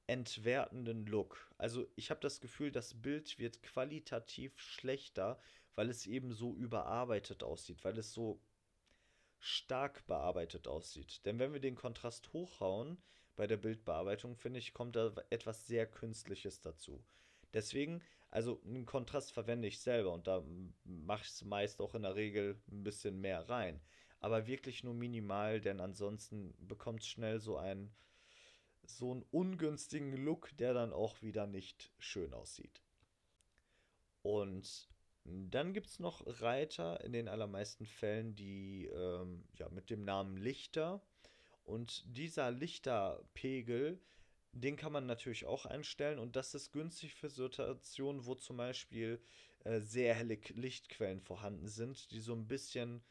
[0.06, 1.50] entwertenden Look.
[1.58, 5.38] Also ich habe das Gefühl, das Bild wird qualitativ schlechter,
[5.74, 8.40] weil es eben so überarbeitet aussieht, weil es so
[9.38, 11.24] stark bearbeitet aussieht.
[11.26, 13.02] Denn wenn wir den Kontrast hochhauen,
[13.34, 17.02] bei der Bildbearbeitung, finde ich, kommt da etwas sehr Künstliches dazu.
[17.54, 20.44] Deswegen, also einen Kontrast verwende ich selber und da
[20.84, 23.80] mache ich es meist auch in der Regel ein bisschen mehr rein.
[24.22, 27.92] aber wirklich nur minimal, denn ansonsten bekommt es schnell so ein
[28.84, 32.82] so einen ungünstigen Look, der dann auch wieder nicht schön aussieht.
[34.22, 34.88] Und
[35.24, 40.36] dann gibt es noch Reiter in den allermeisten Fällen, die ähm, ja, mit dem Namen
[40.36, 41.00] Lichter.
[41.64, 44.00] Und dieser Lichterpegel,
[44.52, 46.18] den kann man natürlich auch einstellen.
[46.18, 49.22] Und das ist günstig für Situationen, wo zum Beispiel
[49.64, 53.02] äh, sehr helle Lichtquellen vorhanden sind, die so ein bisschen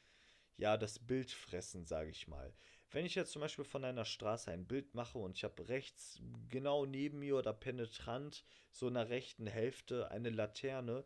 [0.57, 2.53] ja, das Bild fressen, sage ich mal.
[2.91, 6.21] Wenn ich jetzt zum Beispiel von einer Straße ein Bild mache und ich habe rechts
[6.49, 11.05] genau neben mir oder penetrant so in der rechten Hälfte eine Laterne,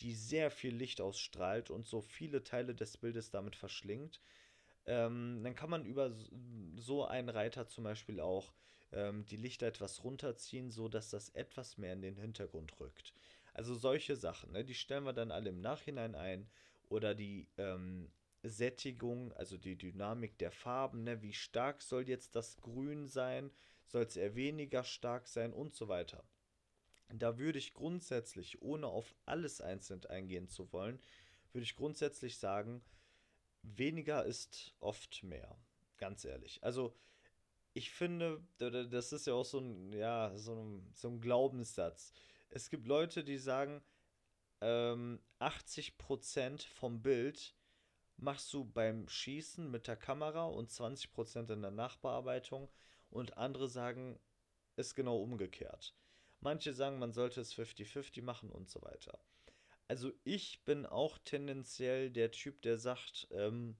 [0.00, 4.20] die sehr viel Licht ausstrahlt und so viele Teile des Bildes damit verschlingt,
[4.86, 6.12] ähm, dann kann man über
[6.76, 8.52] so einen Reiter zum Beispiel auch
[8.92, 13.12] ähm, die Lichter etwas runterziehen, so dass das etwas mehr in den Hintergrund rückt.
[13.52, 16.48] Also solche Sachen, ne, die stellen wir dann alle im Nachhinein ein
[16.88, 18.10] oder die ähm,
[18.42, 21.22] Sättigung, also die Dynamik der Farben, ne?
[21.22, 23.50] wie stark soll jetzt das Grün sein,
[23.84, 26.24] soll es eher weniger stark sein und so weiter.
[27.12, 31.00] Da würde ich grundsätzlich, ohne auf alles einzeln eingehen zu wollen,
[31.52, 32.82] würde ich grundsätzlich sagen,
[33.62, 35.56] weniger ist oft mehr.
[35.98, 36.62] Ganz ehrlich.
[36.62, 36.94] Also,
[37.72, 42.12] ich finde, das ist ja auch so ein, ja, so ein, so ein Glaubenssatz.
[42.48, 43.82] Es gibt Leute, die sagen,
[44.60, 47.54] ähm, 80% vom Bild
[48.16, 52.68] machst du beim Schießen mit der Kamera und 20% in der Nachbearbeitung
[53.10, 54.18] und andere sagen,
[54.76, 55.94] ist genau umgekehrt.
[56.40, 59.18] Manche sagen, man sollte es 50-50 machen und so weiter.
[59.88, 63.76] Also ich bin auch tendenziell der Typ, der sagt, ähm,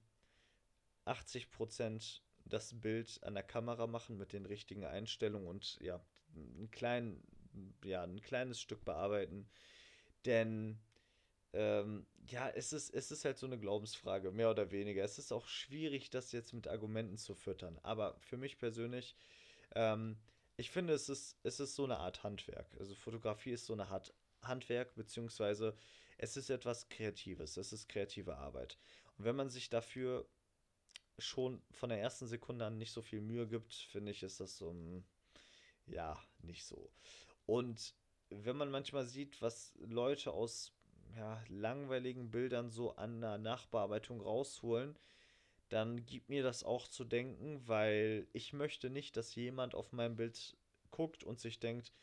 [1.05, 6.03] 80% das Bild an der Kamera machen mit den richtigen Einstellungen und ja,
[6.35, 7.23] ein, klein,
[7.83, 9.49] ja, ein kleines Stück bearbeiten.
[10.25, 10.79] Denn
[11.53, 15.03] ähm, ja, es ist, es ist halt so eine Glaubensfrage, mehr oder weniger.
[15.03, 17.79] Es ist auch schwierig, das jetzt mit Argumenten zu füttern.
[17.83, 19.15] Aber für mich persönlich,
[19.75, 20.17] ähm,
[20.61, 22.67] ich finde, es ist, es ist so eine Art Handwerk.
[22.79, 25.75] Also Fotografie ist so eine Art Handwerk, beziehungsweise
[26.19, 27.57] es ist etwas Kreatives.
[27.57, 28.77] Es ist kreative Arbeit.
[29.17, 30.27] Und wenn man sich dafür
[31.17, 34.55] schon von der ersten Sekunde an nicht so viel Mühe gibt, finde ich, ist das
[34.55, 35.03] so, ein,
[35.87, 36.91] ja, nicht so.
[37.47, 37.95] Und
[38.29, 40.73] wenn man manchmal sieht, was Leute aus
[41.17, 44.95] ja, langweiligen Bildern so an der Nachbearbeitung rausholen,
[45.71, 50.17] dann gibt mir das auch zu denken, weil ich möchte nicht, dass jemand auf mein
[50.17, 50.57] Bild
[50.91, 51.93] guckt und sich denkt,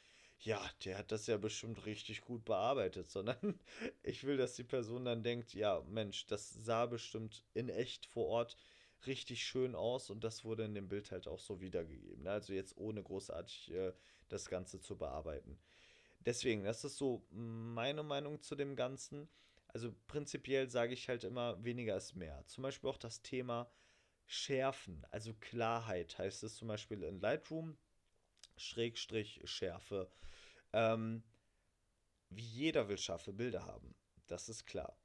[0.41, 3.61] ja, der hat das ja bestimmt richtig gut bearbeitet, sondern
[4.03, 8.27] ich will, dass die Person dann denkt, ja, Mensch, das sah bestimmt in echt vor
[8.29, 8.57] Ort
[9.07, 12.23] richtig schön aus und das wurde in dem Bild halt auch so wiedergegeben.
[12.25, 12.31] Ne?
[12.31, 13.93] Also jetzt ohne großartig äh,
[14.29, 15.59] das Ganze zu bearbeiten.
[16.27, 19.29] Deswegen, das ist so meine Meinung zu dem Ganzen.
[19.69, 22.45] Also prinzipiell sage ich halt immer, weniger ist mehr.
[22.47, 23.71] Zum Beispiel auch das Thema
[24.27, 27.79] Schärfen, also Klarheit heißt es zum Beispiel in Lightroom,
[28.57, 30.11] Schrägstrich Schärfe.
[30.73, 31.23] Ähm,
[32.31, 33.95] wie jeder will scharfe Bilder haben,
[34.27, 34.99] das ist klar.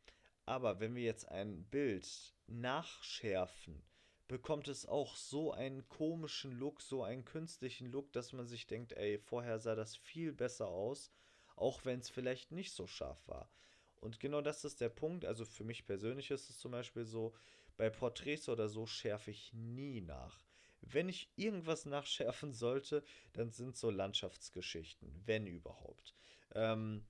[0.45, 3.82] Aber wenn wir jetzt ein Bild nachschärfen,
[4.28, 8.93] bekommt es auch so einen komischen Look, so einen künstlichen Look, dass man sich denkt,
[8.93, 11.12] ey, vorher sah das viel besser aus,
[11.56, 13.49] auch wenn es vielleicht nicht so scharf war.
[14.03, 15.23] Und genau das ist der Punkt.
[15.23, 17.33] Also für mich persönlich ist es zum Beispiel so,
[17.77, 20.43] bei Porträts oder so schärfe ich nie nach.
[20.81, 26.13] Wenn ich irgendwas nachschärfen sollte, dann sind so Landschaftsgeschichten, wenn überhaupt.
[26.53, 27.05] Ähm,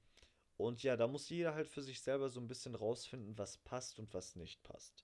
[0.58, 3.98] und ja, da muss jeder halt für sich selber so ein bisschen rausfinden, was passt
[3.98, 5.04] und was nicht passt.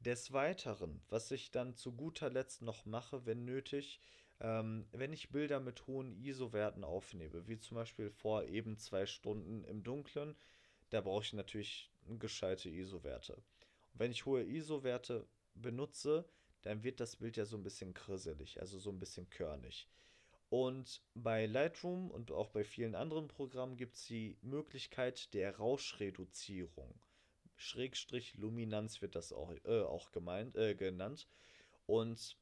[0.00, 3.98] Des Weiteren, was ich dann zu guter Letzt noch mache, wenn nötig,
[4.40, 9.64] ähm, wenn ich Bilder mit hohen ISO-Werten aufnehme, wie zum Beispiel vor eben zwei Stunden
[9.64, 10.36] im Dunkeln,
[10.90, 13.42] da brauche ich natürlich gescheite ISO-Werte.
[13.94, 16.24] wenn ich hohe ISO-Werte benutze,
[16.62, 19.88] dann wird das Bild ja so ein bisschen krisselig, also so ein bisschen körnig.
[20.50, 26.94] Und bei Lightroom und auch bei vielen anderen Programmen gibt es die Möglichkeit der Rauschreduzierung.
[27.56, 31.28] Schrägstrich Luminanz wird das auch, äh, auch gemeint, äh, genannt.
[31.86, 32.36] Und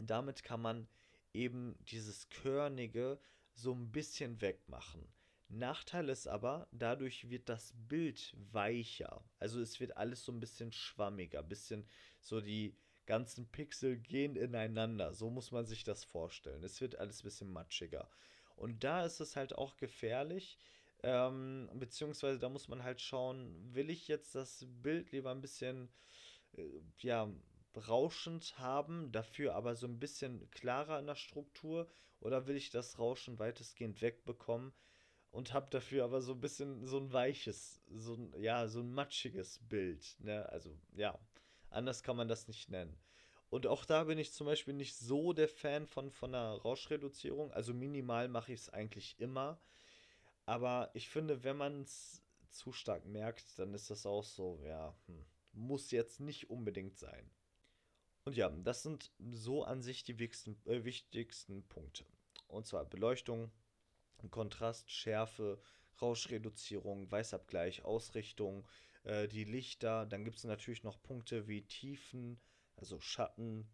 [0.00, 0.88] damit kann man
[1.34, 3.18] eben dieses Körnige
[3.52, 5.06] so ein bisschen wegmachen.
[5.48, 9.24] Nachteil ist aber, dadurch wird das Bild weicher.
[9.38, 11.86] Also es wird alles so ein bisschen schwammiger, bisschen
[12.20, 15.14] so die ganzen Pixel gehen ineinander.
[15.14, 16.62] So muss man sich das vorstellen.
[16.62, 18.10] Es wird alles ein bisschen matschiger.
[18.56, 20.58] Und da ist es halt auch gefährlich,
[21.02, 25.88] ähm, beziehungsweise da muss man halt schauen, will ich jetzt das Bild lieber ein bisschen,
[26.56, 26.62] äh,
[26.98, 27.32] ja,
[27.88, 31.88] rauschend haben, dafür aber so ein bisschen klarer in der Struktur,
[32.20, 34.72] oder will ich das Rauschen weitestgehend wegbekommen
[35.30, 38.92] und habe dafür aber so ein bisschen so ein weiches, so ein, ja, so ein
[38.92, 40.48] matschiges Bild, ne?
[40.48, 41.18] Also, ja.
[41.70, 42.98] Anders kann man das nicht nennen.
[43.50, 47.50] Und auch da bin ich zum Beispiel nicht so der Fan von, von einer Rauschreduzierung.
[47.52, 49.60] Also minimal mache ich es eigentlich immer.
[50.44, 54.94] Aber ich finde, wenn man es zu stark merkt, dann ist das auch so, ja,
[55.06, 57.30] hm, muss jetzt nicht unbedingt sein.
[58.24, 62.04] Und ja, das sind so an sich die wichtigsten, äh, wichtigsten Punkte.
[62.48, 63.50] Und zwar Beleuchtung,
[64.30, 65.60] Kontrast, Schärfe,
[66.00, 68.66] Rauschreduzierung, Weißabgleich, Ausrichtung,
[69.04, 70.06] äh, die Lichter.
[70.06, 72.40] Dann gibt es natürlich noch Punkte wie Tiefen,
[72.76, 73.68] also Schatten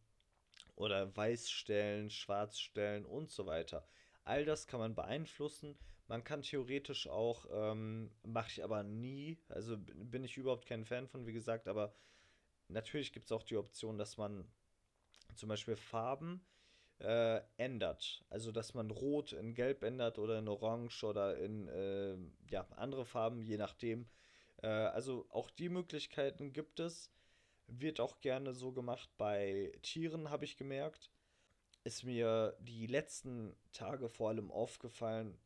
[0.77, 3.87] oder Weißstellen, Schwarzstellen und so weiter.
[4.25, 5.79] All das kann man beeinflussen.
[6.07, 11.09] Man kann theoretisch auch, ähm, mache ich aber nie, also bin ich überhaupt kein Fan
[11.09, 11.95] von, wie gesagt, aber
[12.69, 14.47] natürlich gibt es auch die Option, dass man
[15.35, 16.45] zum Beispiel Farben
[17.01, 18.25] äh, ändert.
[18.31, 22.17] Also dass man Rot in Gelb ändert oder in Orange oder in äh,
[22.51, 24.07] ja, andere Farben, je nachdem.
[24.63, 27.11] Äh, also auch die Möglichkeiten gibt es.
[27.67, 31.11] Wird auch gerne so gemacht bei Tieren, habe ich gemerkt.
[31.83, 35.39] Ist mir die letzten Tage vor allem aufgefallen,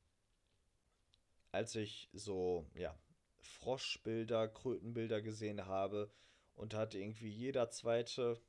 [1.53, 2.95] als ich so, ja,
[3.41, 6.11] Froschbilder, Krötenbilder gesehen habe
[6.59, 8.41] und da hat irgendwie jeder zweite,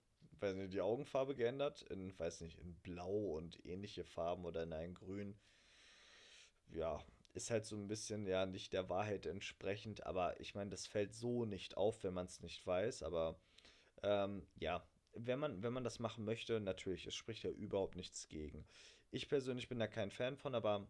[0.41, 4.73] weiß nicht, die Augenfarbe geändert in, weiß nicht, in Blau und ähnliche Farben oder in
[4.73, 5.37] ein Grün.
[6.71, 10.87] Ja, ist halt so ein bisschen, ja, nicht der Wahrheit entsprechend, aber ich meine, das
[10.87, 13.39] fällt so nicht auf, wenn man es nicht weiß, aber
[14.03, 18.27] ähm, ja, wenn man, wenn man das machen möchte, natürlich, es spricht ja überhaupt nichts
[18.27, 18.65] gegen.
[19.11, 20.87] Ich persönlich bin da kein Fan von, aber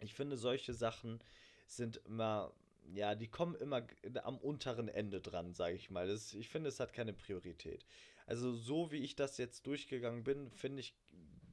[0.00, 1.22] ich finde, solche Sachen
[1.66, 2.52] sind immer,
[2.92, 3.86] ja, die kommen immer
[4.24, 6.06] am unteren Ende dran, sage ich mal.
[6.08, 7.84] Das, ich finde, es hat keine Priorität.
[8.28, 10.94] Also so wie ich das jetzt durchgegangen bin, finde ich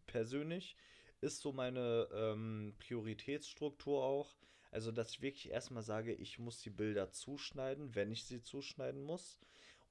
[0.07, 0.75] persönlich,
[1.21, 4.35] ist so meine ähm, Prioritätsstruktur auch.
[4.71, 9.03] Also, dass ich wirklich erstmal sage, ich muss die Bilder zuschneiden, wenn ich sie zuschneiden
[9.03, 9.39] muss.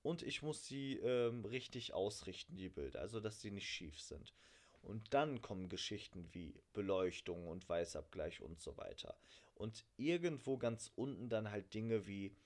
[0.03, 3.01] Und ich muss sie ähm, richtig ausrichten, die Bilder.
[3.01, 4.35] Also, dass sie nicht schief sind.
[4.83, 9.17] Und dann kommen Geschichten wie Beleuchtung und Weißabgleich und so weiter.
[9.55, 12.37] Und irgendwo ganz unten dann halt Dinge wie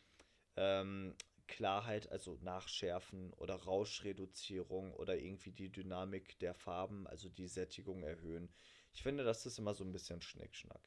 [0.55, 1.17] ähm,
[1.49, 8.49] Klarheit, also Nachschärfen oder Rauschreduzierung oder irgendwie die Dynamik der Farben, also die Sättigung erhöhen.
[8.93, 10.81] Ich finde, das ist immer so ein bisschen Schnickschnack.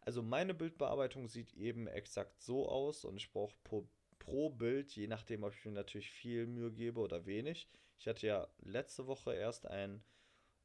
[0.00, 5.06] Also meine Bildbearbeitung sieht eben exakt so aus und ich brauche pro, pro Bild, je
[5.06, 7.68] nachdem, ob ich mir natürlich viel Mühe gebe oder wenig.
[7.98, 10.04] Ich hatte ja letzte Woche erst ein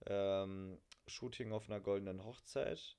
[0.06, 2.98] ähm, Shooting auf einer goldenen Hochzeit.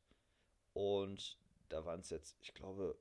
[0.72, 2.98] Und da waren es jetzt, ich glaube,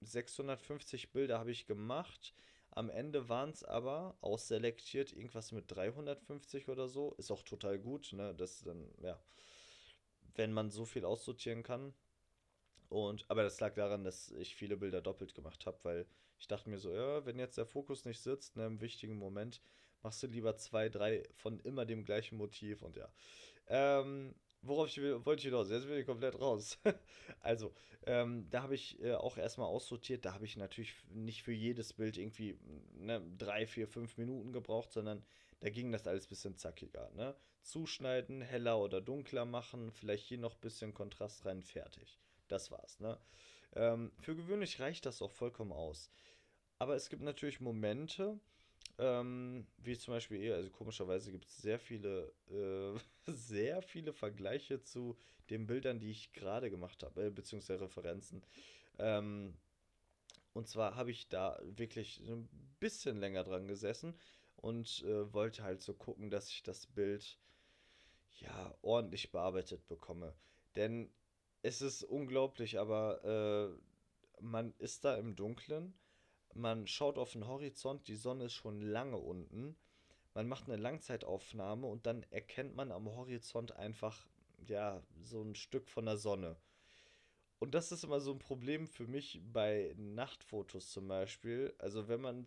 [0.00, 2.34] 650 Bilder habe ich gemacht.
[2.72, 7.14] Am Ende waren es aber ausselektiert irgendwas mit 350 oder so.
[7.18, 8.34] Ist auch total gut, ne?
[8.34, 9.20] Das dann, ja,
[10.36, 11.94] wenn man so viel aussortieren kann.
[12.88, 16.06] Und, aber das lag daran, dass ich viele Bilder doppelt gemacht habe, weil
[16.38, 19.60] ich dachte mir so, ja, wenn jetzt der Fokus nicht sitzt, ne, im wichtigen Moment,
[20.02, 23.12] machst du lieber zwei, drei von immer dem gleichen Motiv und ja.
[23.68, 25.70] Ähm, worauf ich will, wollte ich hinaus?
[25.70, 26.78] Jetzt bin ich komplett raus.
[27.40, 27.72] also,
[28.06, 30.24] ähm, da habe ich äh, auch erstmal aussortiert.
[30.24, 32.58] Da habe ich natürlich nicht für jedes Bild irgendwie
[32.94, 35.24] ne, drei, vier, fünf Minuten gebraucht, sondern
[35.60, 37.10] da ging das alles ein bisschen zackiger.
[37.14, 37.34] Ne?
[37.62, 42.18] Zuschneiden, heller oder dunkler machen, vielleicht hier noch ein bisschen Kontrast rein, fertig.
[42.48, 42.98] Das war's.
[43.00, 43.18] Ne?
[43.76, 46.10] Ähm, für gewöhnlich reicht das auch vollkommen aus.
[46.78, 48.40] Aber es gibt natürlich Momente,
[48.98, 52.98] ähm, wie zum Beispiel eher, also komischerweise gibt es sehr viele, äh,
[53.32, 55.16] sehr viele Vergleiche zu
[55.48, 58.42] den Bildern, die ich gerade gemacht habe, äh, beziehungsweise Referenzen.
[58.98, 59.54] Ähm,
[60.52, 64.14] und zwar habe ich da wirklich ein bisschen länger dran gesessen
[64.56, 67.38] und äh, wollte halt so gucken, dass ich das Bild
[68.40, 70.34] ja ordentlich bearbeitet bekomme.
[70.76, 71.10] Denn
[71.62, 75.94] es ist unglaublich, aber äh, man ist da im Dunkeln
[76.54, 79.76] man schaut auf den Horizont, die Sonne ist schon lange unten.
[80.34, 84.26] Man macht eine Langzeitaufnahme und dann erkennt man am Horizont einfach,
[84.66, 86.56] ja, so ein Stück von der Sonne.
[87.58, 91.74] Und das ist immer so ein Problem für mich bei Nachtfotos zum Beispiel.
[91.78, 92.46] Also wenn man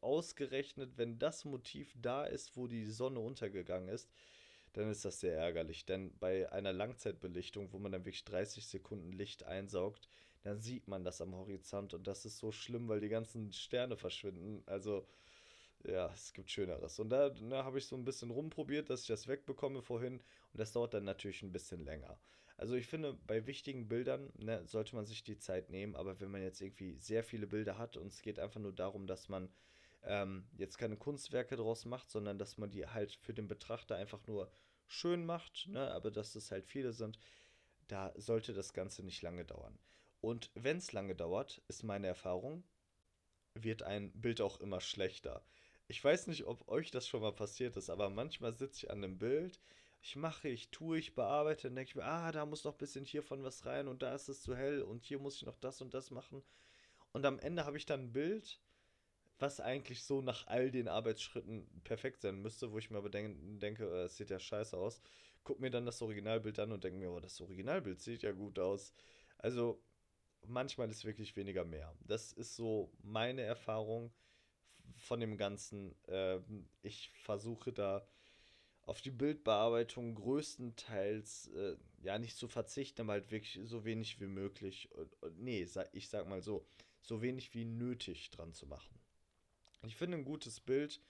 [0.00, 4.10] ausgerechnet, wenn das Motiv da ist, wo die Sonne untergegangen ist,
[4.72, 5.84] dann ist das sehr ärgerlich.
[5.84, 10.08] Denn bei einer Langzeitbelichtung, wo man dann wirklich 30 Sekunden Licht einsaugt,
[10.46, 13.96] dann sieht man das am Horizont und das ist so schlimm, weil die ganzen Sterne
[13.96, 14.62] verschwinden.
[14.66, 15.06] Also,
[15.84, 16.98] ja, es gibt Schöneres.
[16.98, 20.60] Und da, da habe ich so ein bisschen rumprobiert, dass ich das wegbekomme vorhin und
[20.60, 22.18] das dauert dann natürlich ein bisschen länger.
[22.56, 26.30] Also ich finde, bei wichtigen Bildern ne, sollte man sich die Zeit nehmen, aber wenn
[26.30, 29.50] man jetzt irgendwie sehr viele Bilder hat und es geht einfach nur darum, dass man
[30.04, 34.26] ähm, jetzt keine Kunstwerke draus macht, sondern dass man die halt für den Betrachter einfach
[34.26, 34.50] nur
[34.86, 37.18] schön macht, ne, aber dass es halt viele sind,
[37.88, 39.78] da sollte das Ganze nicht lange dauern.
[40.20, 42.64] Und wenn es lange dauert, ist meine Erfahrung,
[43.54, 45.42] wird ein Bild auch immer schlechter.
[45.88, 49.04] ich weiß nicht, ob euch das schon mal passiert ist, aber manchmal sitze ich an
[49.04, 49.60] einem Bild,
[50.02, 52.78] ich mache, ich tue, ich bearbeite, dann denke ich mir, ah, da muss noch ein
[52.78, 55.56] bisschen hiervon was rein und da ist es zu hell und hier muss ich noch
[55.56, 56.42] das und das machen.
[57.12, 58.60] Und am Ende habe ich dann ein Bild,
[59.38, 63.36] was eigentlich so nach all den Arbeitsschritten perfekt sein müsste, wo ich mir aber denk,
[63.60, 65.00] denke, äh, es sieht ja scheiße aus.
[65.44, 68.58] Guck mir dann das Originalbild an und denke mir, oh, das Originalbild sieht ja gut
[68.58, 68.94] aus.
[69.38, 69.82] Also
[70.48, 71.94] manchmal ist wirklich weniger mehr.
[72.00, 74.12] Das ist so meine Erfahrung
[74.96, 75.94] von dem Ganzen.
[76.08, 78.06] Ähm, ich versuche da
[78.82, 84.26] auf die Bildbearbeitung größtenteils äh, ja nicht zu verzichten, aber halt wirklich so wenig wie
[84.26, 84.88] möglich.
[85.36, 86.64] nee, ich sag mal so,
[87.02, 88.98] so wenig wie nötig dran zu machen.
[89.86, 91.00] Ich finde, ein gutes Bild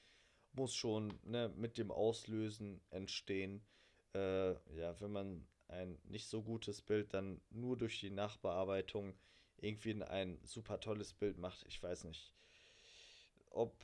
[0.53, 3.63] muss schon ne, mit dem Auslösen entstehen.
[4.15, 9.15] Äh, ja, wenn man ein nicht so gutes Bild dann nur durch die Nachbearbeitung
[9.59, 12.33] irgendwie ein super tolles Bild macht, ich weiß nicht,
[13.51, 13.75] ob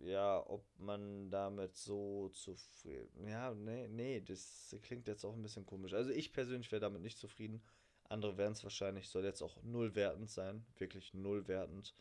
[0.00, 3.26] ja, ob man damit so zufrieden.
[3.26, 5.92] Ja, nee, nee, das klingt jetzt auch ein bisschen komisch.
[5.92, 7.62] Also ich persönlich wäre damit nicht zufrieden.
[8.04, 11.94] Andere wären es wahrscheinlich, soll jetzt auch null wertend sein, wirklich null wertend.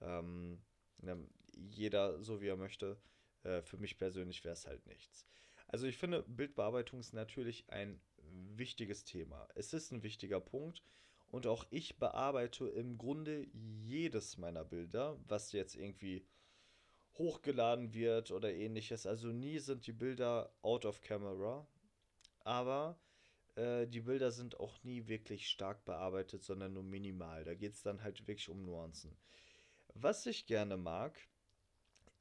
[0.00, 0.62] Ähm,
[1.52, 2.96] jeder so wie er möchte.
[3.44, 5.26] Äh, für mich persönlich wäre es halt nichts.
[5.68, 8.00] Also ich finde, Bildbearbeitung ist natürlich ein
[8.32, 9.48] wichtiges Thema.
[9.54, 10.82] Es ist ein wichtiger Punkt.
[11.30, 16.26] Und auch ich bearbeite im Grunde jedes meiner Bilder, was jetzt irgendwie
[17.14, 19.06] hochgeladen wird oder ähnliches.
[19.06, 21.66] Also nie sind die Bilder out of camera.
[22.40, 22.98] Aber
[23.54, 27.44] äh, die Bilder sind auch nie wirklich stark bearbeitet, sondern nur minimal.
[27.44, 29.16] Da geht es dann halt wirklich um Nuancen.
[29.94, 31.18] Was ich gerne mag,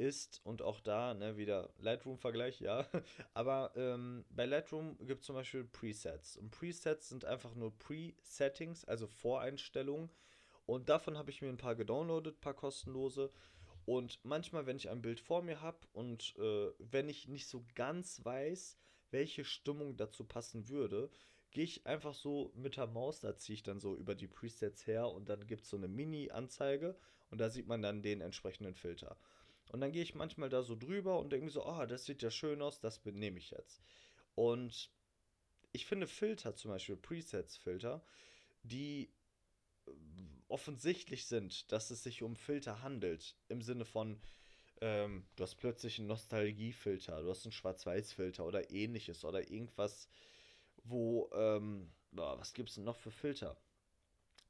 [0.02, 2.88] ist, und auch da, ne, wieder Lightroom-Vergleich, ja,
[3.34, 6.38] aber ähm, bei Lightroom gibt es zum Beispiel Presets.
[6.38, 10.10] Und Presets sind einfach nur Pre-Settings, also Voreinstellungen.
[10.66, 13.32] Und davon habe ich mir ein paar gedownloadet, ein paar kostenlose.
[13.86, 17.64] Und manchmal, wenn ich ein Bild vor mir habe und äh, wenn ich nicht so
[17.76, 18.78] ganz weiß,
[19.12, 21.10] welche Stimmung dazu passen würde,
[21.52, 24.88] gehe ich einfach so mit der Maus, da ziehe ich dann so über die Presets
[24.88, 26.96] her und dann gibt es so eine Mini-Anzeige
[27.30, 29.18] und da sieht man dann den entsprechenden Filter.
[29.72, 32.22] Und dann gehe ich manchmal da so drüber und denke mir so, oh, das sieht
[32.22, 33.82] ja schön aus, das nehme ich jetzt.
[34.36, 34.92] Und
[35.72, 38.04] ich finde Filter, zum Beispiel Presets-Filter,
[38.64, 39.14] die
[40.50, 44.20] offensichtlich sind, dass es sich um Filter handelt, im Sinne von,
[44.82, 50.10] ähm, du hast plötzlich einen Nostalgiefilter, du hast einen Schwarz-Weiß-Filter oder ähnliches oder irgendwas,
[50.84, 53.56] wo, ähm, boah, was gibt es denn noch für Filter?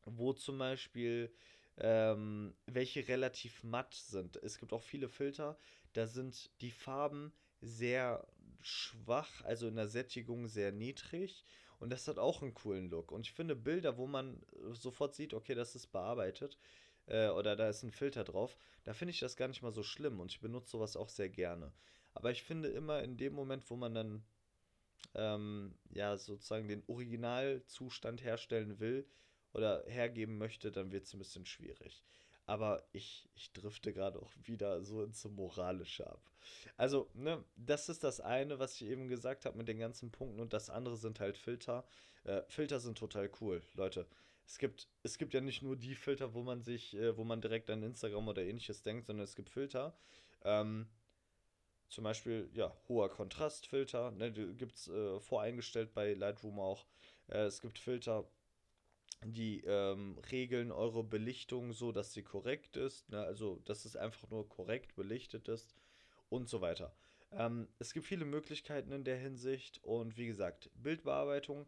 [0.06, 1.32] Wo zum Beispiel
[1.78, 4.38] ähm, welche relativ matt sind.
[4.38, 5.58] Es gibt auch viele Filter,
[5.94, 8.28] da sind die Farben sehr
[8.62, 11.46] schwach, also in der Sättigung sehr niedrig.
[11.80, 13.12] Und das hat auch einen coolen Look.
[13.12, 16.60] Und ich finde Bilder, wo man sofort sieht, okay, das ist bearbeitet
[17.08, 19.82] äh, oder da ist ein Filter drauf, da finde ich das gar nicht mal so
[19.82, 20.20] schlimm.
[20.20, 21.74] Und ich benutze sowas auch sehr gerne.
[22.14, 24.24] Aber ich finde immer in dem Moment, wo man dann
[25.16, 29.08] ähm, ja sozusagen den Originalzustand herstellen will,
[29.54, 32.04] oder hergeben möchte, dann wird es ein bisschen schwierig.
[32.46, 36.22] Aber ich, ich drifte gerade auch wieder so ins Moralische ab.
[36.76, 40.40] Also, ne, das ist das eine, was ich eben gesagt habe mit den ganzen Punkten.
[40.40, 41.86] Und das andere sind halt Filter.
[42.24, 44.08] Äh, Filter sind total cool, Leute.
[44.46, 47.42] Es gibt, es gibt ja nicht nur die Filter, wo man sich, äh, wo man
[47.42, 49.96] direkt an Instagram oder ähnliches denkt, sondern es gibt Filter.
[50.44, 50.88] Ähm,
[51.88, 56.86] zum Beispiel, ja, hoher Kontrastfilter, ne, gibt es äh, voreingestellt bei Lightroom auch.
[57.28, 58.26] Äh, es gibt Filter,
[59.24, 63.10] die ähm, regeln eure Belichtung so, dass sie korrekt ist.
[63.10, 63.22] Ne?
[63.22, 65.76] Also, dass es einfach nur korrekt belichtet ist
[66.30, 66.96] und so weiter.
[67.32, 71.68] Ähm, es gibt viele Möglichkeiten in der Hinsicht und wie gesagt, Bildbearbeitung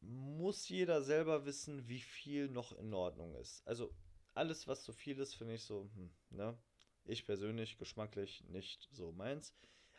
[0.00, 3.66] muss jeder selber wissen, wie viel noch in Ordnung ist.
[3.66, 3.94] Also,
[4.34, 6.58] alles, was zu viel ist, finde ich so, hm, ne?
[7.04, 9.54] Ich persönlich, geschmacklich nicht so meins.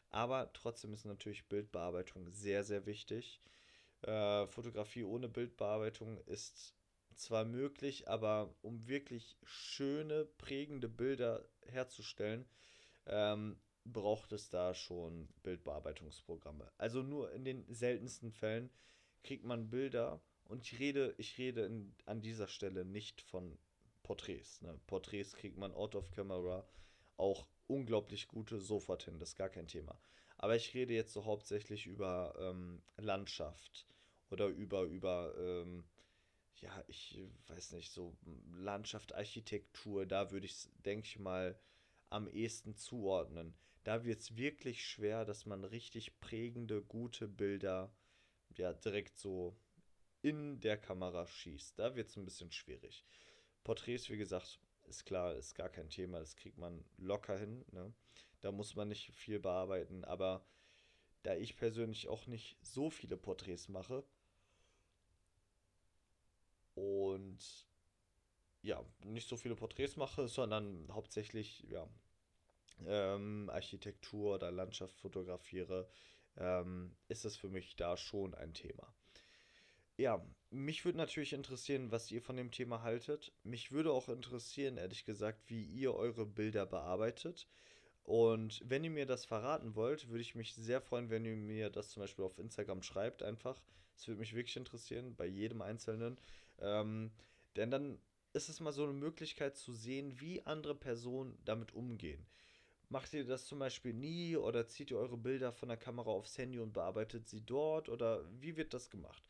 [0.09, 3.41] Aber trotzdem ist natürlich Bildbearbeitung sehr, sehr wichtig.
[4.01, 6.75] Äh, Fotografie ohne Bildbearbeitung ist
[7.15, 12.45] zwar möglich, aber um wirklich schöne, prägende Bilder herzustellen,
[13.05, 16.71] ähm, braucht es da schon Bildbearbeitungsprogramme.
[16.77, 18.69] Also nur in den seltensten Fällen
[19.23, 23.57] kriegt man Bilder und ich rede, ich rede in, an dieser Stelle nicht von
[24.03, 24.61] Porträts.
[24.61, 24.79] Ne?
[24.87, 26.67] Porträts kriegt man out of camera
[27.17, 29.97] auch unglaublich gute sofort hin, das ist gar kein Thema.
[30.41, 33.85] Aber ich rede jetzt so hauptsächlich über ähm, Landschaft
[34.31, 35.83] oder über, über ähm,
[36.61, 38.17] ja, ich weiß nicht, so
[38.55, 41.59] Landschaft, Architektur, da würde ich es, denke ich mal,
[42.09, 43.53] am ehesten zuordnen.
[43.83, 47.93] Da wird es wirklich schwer, dass man richtig prägende, gute Bilder
[48.55, 49.55] ja direkt so
[50.23, 51.77] in der Kamera schießt.
[51.77, 53.05] Da wird es ein bisschen schwierig.
[53.63, 57.63] Porträts, wie gesagt, ist klar, ist gar kein Thema, das kriegt man locker hin.
[57.71, 57.93] Ne?
[58.41, 60.45] Da muss man nicht viel bearbeiten, aber
[61.23, 64.03] da ich persönlich auch nicht so viele Porträts mache
[66.75, 67.67] und
[68.63, 71.87] ja, nicht so viele Porträts mache, sondern hauptsächlich ja,
[72.85, 75.87] ähm, Architektur oder Landschaft fotografiere,
[76.37, 78.93] ähm, ist es für mich da schon ein Thema.
[79.97, 83.31] Ja, mich würde natürlich interessieren, was ihr von dem Thema haltet.
[83.43, 87.47] Mich würde auch interessieren, ehrlich gesagt, wie ihr eure Bilder bearbeitet.
[88.03, 91.69] Und wenn ihr mir das verraten wollt, würde ich mich sehr freuen, wenn ihr mir
[91.69, 93.61] das zum Beispiel auf Instagram schreibt, einfach.
[93.95, 96.17] Das würde mich wirklich interessieren, bei jedem Einzelnen.
[96.59, 97.11] Ähm,
[97.55, 97.99] denn dann
[98.33, 102.25] ist es mal so eine Möglichkeit zu sehen, wie andere Personen damit umgehen.
[102.89, 106.37] Macht ihr das zum Beispiel nie oder zieht ihr eure Bilder von der Kamera aufs
[106.37, 109.23] Handy und bearbeitet sie dort oder wie wird das gemacht?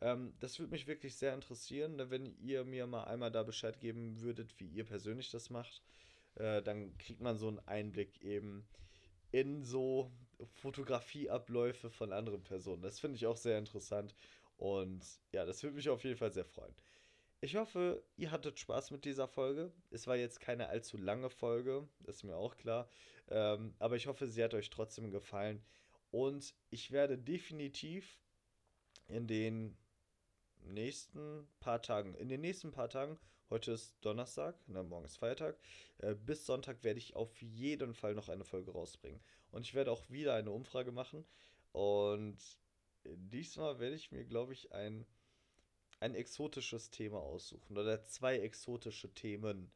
[0.00, 4.20] Ähm, das würde mich wirklich sehr interessieren, wenn ihr mir mal einmal da Bescheid geben
[4.20, 5.82] würdet, wie ihr persönlich das macht.
[6.38, 8.66] Äh, dann kriegt man so einen Einblick eben
[9.30, 10.10] in so
[10.54, 12.82] Fotografieabläufe von anderen Personen.
[12.82, 14.14] Das finde ich auch sehr interessant
[14.56, 16.74] und ja, das würde mich auf jeden Fall sehr freuen.
[17.40, 19.72] Ich hoffe, ihr hattet Spaß mit dieser Folge.
[19.90, 22.88] Es war jetzt keine allzu lange Folge, das ist mir auch klar.
[23.28, 25.62] Ähm, aber ich hoffe, sie hat euch trotzdem gefallen.
[26.10, 28.18] Und ich werde definitiv
[29.06, 29.76] in den
[30.64, 33.18] nächsten paar Tagen, in den nächsten paar Tagen,
[33.50, 35.56] heute ist Donnerstag, na, morgen ist Feiertag,
[35.98, 39.20] äh, bis Sonntag werde ich auf jeden Fall noch eine Folge rausbringen.
[39.50, 41.24] Und ich werde auch wieder eine Umfrage machen.
[41.72, 42.38] Und
[43.04, 45.06] diesmal werde ich mir, glaube ich, ein
[46.00, 49.70] ein exotisches Thema aussuchen oder zwei exotische Themen,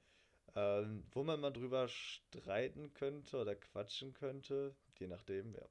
[0.54, 5.66] ähm, wo man mal drüber streiten könnte oder quatschen könnte, je nachdem, ja.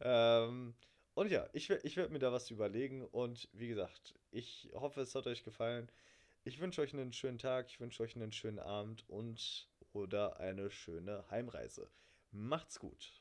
[0.00, 0.74] Ähm,
[1.14, 5.14] und ja, ich, ich werde mir da was überlegen und wie gesagt, ich hoffe, es
[5.14, 5.88] hat euch gefallen.
[6.46, 10.70] Ich wünsche euch einen schönen Tag, ich wünsche euch einen schönen Abend und oder eine
[10.70, 11.90] schöne Heimreise.
[12.30, 13.20] Macht's gut.